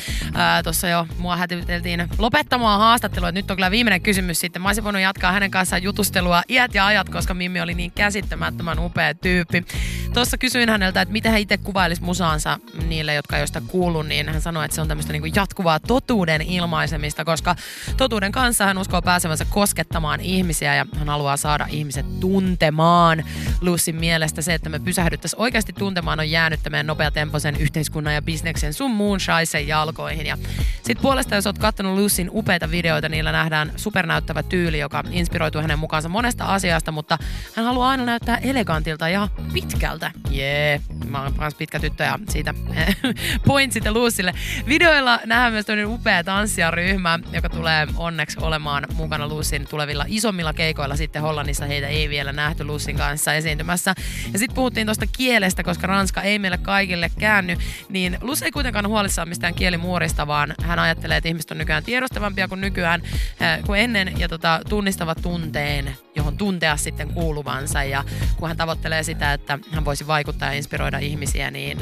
tuossa 0.63 0.88
jo 0.88 1.07
mua 1.17 1.38
hätyteltiin 1.38 2.07
lopettamaan 2.17 2.79
haastattelua. 2.79 3.31
Nyt 3.31 3.51
on 3.51 3.57
kyllä 3.57 3.71
viimeinen 3.71 4.01
kysymys 4.01 4.39
sitten. 4.39 4.62
Mä 4.62 4.69
olisin 4.69 4.83
voinut 4.83 5.01
jatkaa 5.01 5.31
hänen 5.31 5.51
kanssaan 5.51 5.83
jutustelua 5.83 6.43
iät 6.50 6.74
ja 6.74 6.85
ajat, 6.85 7.09
koska 7.09 7.33
Mimmi 7.33 7.62
oli 7.62 7.74
niin 7.74 7.91
käsittämättömän 7.91 8.79
upea 8.79 9.13
tyyppi. 9.13 9.65
Tuossa 10.13 10.38
kysyin 10.38 10.69
häneltä, 10.69 11.01
että 11.01 11.12
miten 11.12 11.31
hän 11.31 11.41
itse 11.41 11.57
kuvailisi 11.57 12.03
musaansa 12.03 12.59
niille, 12.88 13.13
jotka 13.13 13.38
ei 13.38 13.47
sitä 13.47 13.62
kuullut, 13.67 14.07
niin 14.07 14.29
hän 14.29 14.41
sanoi, 14.41 14.65
että 14.65 14.75
se 14.75 14.81
on 14.81 14.88
tämmöistä 14.88 15.13
niin 15.13 15.35
jatkuvaa 15.35 15.79
totuuden 15.79 16.41
ilmaisemista, 16.41 17.25
koska 17.25 17.55
totuuden 17.97 18.31
kanssa 18.31 18.65
hän 18.65 18.77
uskoo 18.77 19.01
pääsevänsä 19.01 19.45
koskettamaan 19.50 20.21
ihmisiä 20.21 20.75
ja 20.75 20.85
hän 20.97 21.09
haluaa 21.09 21.38
saada 21.38 21.67
ihmiset 21.69 22.19
tuntemaan. 22.19 23.24
Lucin 23.62 23.95
mielestä 23.95 24.41
se, 24.41 24.53
että 24.53 24.69
me 24.69 24.79
pysähdyttäisiin 24.79 25.41
oikeasti 25.41 25.74
tuntemaan 25.74 25.94
on 26.05 26.31
jäänyt 26.31 26.59
tämän 26.63 26.87
nopeatempoisen 26.87 27.55
yhteiskunnan 27.55 28.13
ja 28.13 28.21
bisneksen 28.21 28.73
sun 28.73 28.91
muun 28.91 29.19
shaisen 29.19 29.67
jalkoihin. 29.67 30.25
Ja 30.25 30.37
sit 30.83 31.01
puolesta, 31.01 31.35
jos 31.35 31.47
oot 31.47 31.57
kattonut 31.57 31.95
Lucin 31.95 32.29
upeita 32.33 32.71
videoita, 32.71 33.09
niillä 33.09 33.31
nähdään 33.31 33.71
supernäyttävä 33.75 34.43
tyyli, 34.43 34.79
joka 34.79 35.03
inspiroituu 35.11 35.61
hänen 35.61 35.79
mukaansa 35.79 36.09
monesta 36.09 36.45
asiasta, 36.45 36.91
mutta 36.91 37.17
hän 37.55 37.65
haluaa 37.65 37.89
aina 37.89 38.05
näyttää 38.05 38.37
elegantilta 38.37 39.09
ja 39.09 39.27
pitkältä. 39.53 40.11
Jee, 40.29 40.69
yeah. 40.69 40.94
Mä 41.09 41.21
oon 41.21 41.33
kans 41.33 41.55
pitkä 41.55 41.79
tyttö 41.79 42.03
ja 42.03 42.19
siitä 42.29 42.53
point 43.47 43.71
sitten 43.71 43.93
Lucille. 43.93 44.33
Videoilla 44.67 45.19
nähdään 45.25 45.53
myös 45.53 45.65
toinen 45.65 45.88
upea 45.88 46.24
tanssijaryhmä, 46.24 47.19
joka 47.33 47.50
tulee 47.50 47.88
onneksi 47.97 48.38
olemaan 48.41 48.83
mukana 48.93 49.27
Lucin 49.27 49.67
tulevilla 49.69 50.05
isommilla 50.07 50.53
keikoilla 50.53 50.95
sitten 50.95 51.21
Hollannissa. 51.21 51.65
Heitä 51.65 51.88
ei 51.88 52.09
vielä 52.09 52.33
nähty 52.33 52.63
Lucin 52.63 52.97
kanssa 52.97 53.33
esiintymässä. 53.33 53.93
Ja 54.33 54.39
sitten 54.39 54.55
puhuttiin 54.55 54.88
tuosta 54.88 55.05
kielestä, 55.17 55.63
koska 55.63 55.88
ranska 55.88 56.21
ei 56.21 56.39
meille 56.39 56.57
kaikille 56.57 57.12
käänny, 57.19 57.57
niin 57.89 58.17
Lus 58.21 58.43
ei 58.43 58.51
kuitenkaan 58.51 58.88
huolissaan 58.88 59.29
mistään 59.29 59.53
kielimuorista, 59.53 60.27
vaan 60.27 60.55
hän 60.62 60.79
ajattelee, 60.79 61.17
että 61.17 61.27
ihmiset 61.27 61.51
on 61.51 61.57
nykyään 61.57 61.83
tiedostavampia 61.83 62.47
kuin 62.47 62.62
nykyään 62.62 63.01
äh, 63.41 63.59
kuin 63.65 63.79
ennen 63.79 64.19
ja 64.19 64.29
tota, 64.29 64.62
tunnistavat 64.69 65.17
tunteen, 65.21 65.97
tuntea 66.37 66.77
sitten 66.77 67.09
kuuluvansa. 67.09 67.83
Ja 67.83 68.03
kun 68.37 68.47
hän 68.47 68.57
tavoittelee 68.57 69.03
sitä, 69.03 69.33
että 69.33 69.59
hän 69.71 69.85
voisi 69.85 70.07
vaikuttaa 70.07 70.49
ja 70.49 70.57
inspiroida 70.57 70.99
ihmisiä, 70.99 71.51
niin 71.51 71.77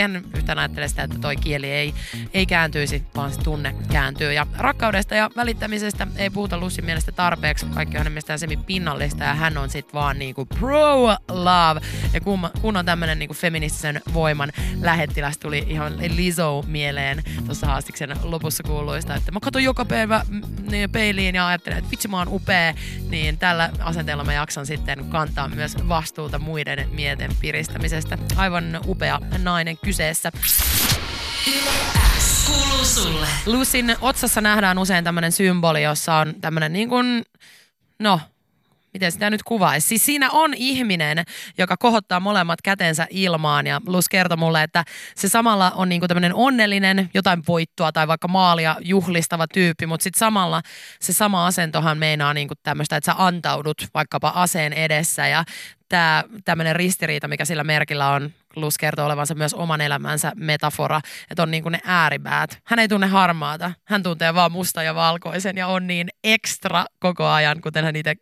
hän 0.00 0.24
yhtään 0.36 0.58
ajattele 0.58 0.88
sitä, 0.88 1.02
että 1.02 1.18
toi 1.18 1.36
kieli 1.36 1.70
ei, 1.70 1.94
ei 2.34 2.46
kääntyisi, 2.46 3.02
vaan 3.16 3.32
se 3.32 3.40
tunne 3.40 3.74
kääntyy. 3.92 4.32
Ja 4.32 4.46
rakkaudesta 4.58 5.14
ja 5.14 5.30
välittämisestä 5.36 6.06
ei 6.16 6.30
puhuta 6.30 6.58
Lusin 6.58 6.84
mielestä 6.84 7.12
tarpeeksi. 7.12 7.66
Kaikki 7.66 7.96
on 7.96 7.98
hänen 7.98 8.12
mielestään 8.12 8.38
semi 8.38 8.56
pinnallista 8.56 9.24
ja 9.24 9.34
hän 9.34 9.58
on 9.58 9.70
sitten 9.70 9.94
vaan 9.94 10.18
niinku 10.18 10.44
pro 10.44 11.16
love. 11.28 11.80
Ja 12.12 12.20
kun, 12.20 12.48
kun 12.60 12.76
on 12.76 12.86
tämmönen 12.86 13.18
niinku 13.18 13.34
feministisen 13.34 14.00
voiman 14.14 14.52
lähettiläs, 14.80 15.38
tuli 15.38 15.66
ihan 15.68 15.98
Lizzo 16.16 16.64
mieleen 16.66 17.22
tuossa 17.46 17.66
haastiksen 17.66 18.16
lopussa 18.22 18.62
kuuluista, 18.62 19.14
että 19.14 19.32
mä 19.32 19.40
katson 19.40 19.64
joka 19.64 19.84
päivä 19.84 20.22
niin 20.70 20.90
peiliin 20.90 21.34
ja 21.34 21.46
ajattelen, 21.46 21.78
että 21.78 21.90
vitsi 21.90 22.08
mä 22.08 22.18
oon 22.18 22.28
upea, 22.28 22.74
niin 23.08 23.38
tällä 23.38 23.70
asenteella 23.82 24.24
mä 24.24 24.32
jaksan 24.32 24.66
sitten 24.66 25.04
kantaa 25.04 25.48
myös 25.48 25.76
vastuuta 25.88 26.38
muiden 26.38 26.88
mieten 26.92 27.30
piristämisestä. 27.40 28.18
Aivan 28.36 28.80
upea 28.86 29.20
nainen 29.38 29.78
kyseessä. 29.78 30.32
X 30.44 30.62
kuuluu 32.46 32.84
sulle. 32.84 33.26
Lucin 33.46 33.96
otsassa 34.00 34.40
nähdään 34.40 34.78
usein 34.78 35.04
tämmöinen 35.04 35.32
symboli, 35.32 35.82
jossa 35.82 36.14
on 36.14 36.34
tämmöinen 36.40 36.72
niin 36.72 36.88
kuin, 36.88 37.22
no, 37.98 38.20
miten 38.92 39.12
sitä 39.12 39.30
nyt 39.30 39.42
kuvaisi. 39.42 39.88
Siis 39.88 40.06
siinä 40.06 40.30
on 40.30 40.54
ihminen, 40.54 41.24
joka 41.58 41.76
kohottaa 41.76 42.20
molemmat 42.20 42.62
kätensä 42.62 43.06
ilmaan 43.10 43.66
ja 43.66 43.80
Lus 43.86 44.08
kertoi 44.08 44.36
mulle, 44.36 44.62
että 44.62 44.84
se 45.16 45.28
samalla 45.28 45.70
on 45.70 45.88
niinku 45.88 46.08
tämmöinen 46.08 46.34
onnellinen, 46.34 47.10
jotain 47.14 47.42
voittoa 47.48 47.92
tai 47.92 48.08
vaikka 48.08 48.28
maalia 48.28 48.76
juhlistava 48.80 49.46
tyyppi, 49.54 49.86
mutta 49.86 50.04
sitten 50.04 50.18
samalla 50.18 50.62
se 51.00 51.12
sama 51.12 51.46
asentohan 51.46 51.98
meinaa 51.98 52.34
niinku 52.34 52.54
tämmöistä, 52.62 52.96
että 52.96 53.12
sä 53.12 53.24
antaudut 53.24 53.88
vaikkapa 53.94 54.32
aseen 54.34 54.72
edessä 54.72 55.26
ja 55.26 55.44
tämä 55.88 56.24
tämmöinen 56.44 56.76
ristiriita, 56.76 57.28
mikä 57.28 57.44
sillä 57.44 57.64
merkillä 57.64 58.08
on, 58.08 58.30
Lus 58.56 58.78
kertoo 58.78 59.06
olevansa 59.06 59.34
myös 59.34 59.54
oman 59.54 59.80
elämänsä 59.80 60.32
metafora, 60.36 61.00
että 61.30 61.42
on 61.42 61.50
niin 61.50 61.62
kuin 61.62 61.72
ne 61.72 61.80
ääripäät. 61.84 62.58
Hän 62.64 62.78
ei 62.78 62.88
tunne 62.88 63.06
harmaata, 63.06 63.72
hän 63.84 64.02
tuntee 64.02 64.34
vaan 64.34 64.52
musta 64.52 64.82
ja 64.82 64.94
valkoisen 64.94 65.56
ja 65.56 65.66
on 65.66 65.86
niin 65.86 66.08
ekstra 66.24 66.84
koko 66.98 67.26
ajan, 67.26 67.60
kuten 67.60 67.84
hän 67.84 67.96
itse 67.96 68.14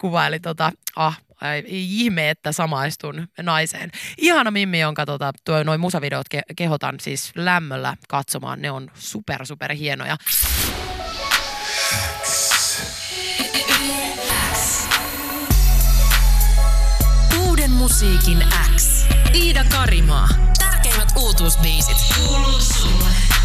kuvaili 0.00 0.40
tota, 0.40 0.72
ah, 0.96 1.20
ei 1.42 1.64
ihme, 2.00 2.30
että 2.30 2.52
samaistun 2.52 3.28
naiseen. 3.42 3.90
Ihana 4.18 4.50
Mimmi, 4.50 4.80
jonka 4.80 5.06
tota, 5.06 5.32
tuo, 5.44 5.62
noin 5.62 5.80
musavideot 5.80 6.26
ke- 6.34 6.54
kehotan 6.56 6.94
siis 7.00 7.32
lämmöllä 7.34 7.96
katsomaan. 8.08 8.62
Ne 8.62 8.70
on 8.70 8.90
super, 8.94 9.46
super 9.46 9.74
hienoja. 9.74 10.16
Uuden 17.46 17.70
musiikin 17.70 18.44
X. 18.75 18.75
Iida 19.34 19.64
Karimaa. 19.64 20.28
Tärkeimmät 20.58 21.08
uutuusbiisit. 21.16 21.96
Kuuluu 22.16 22.60
sulle. 22.60 23.35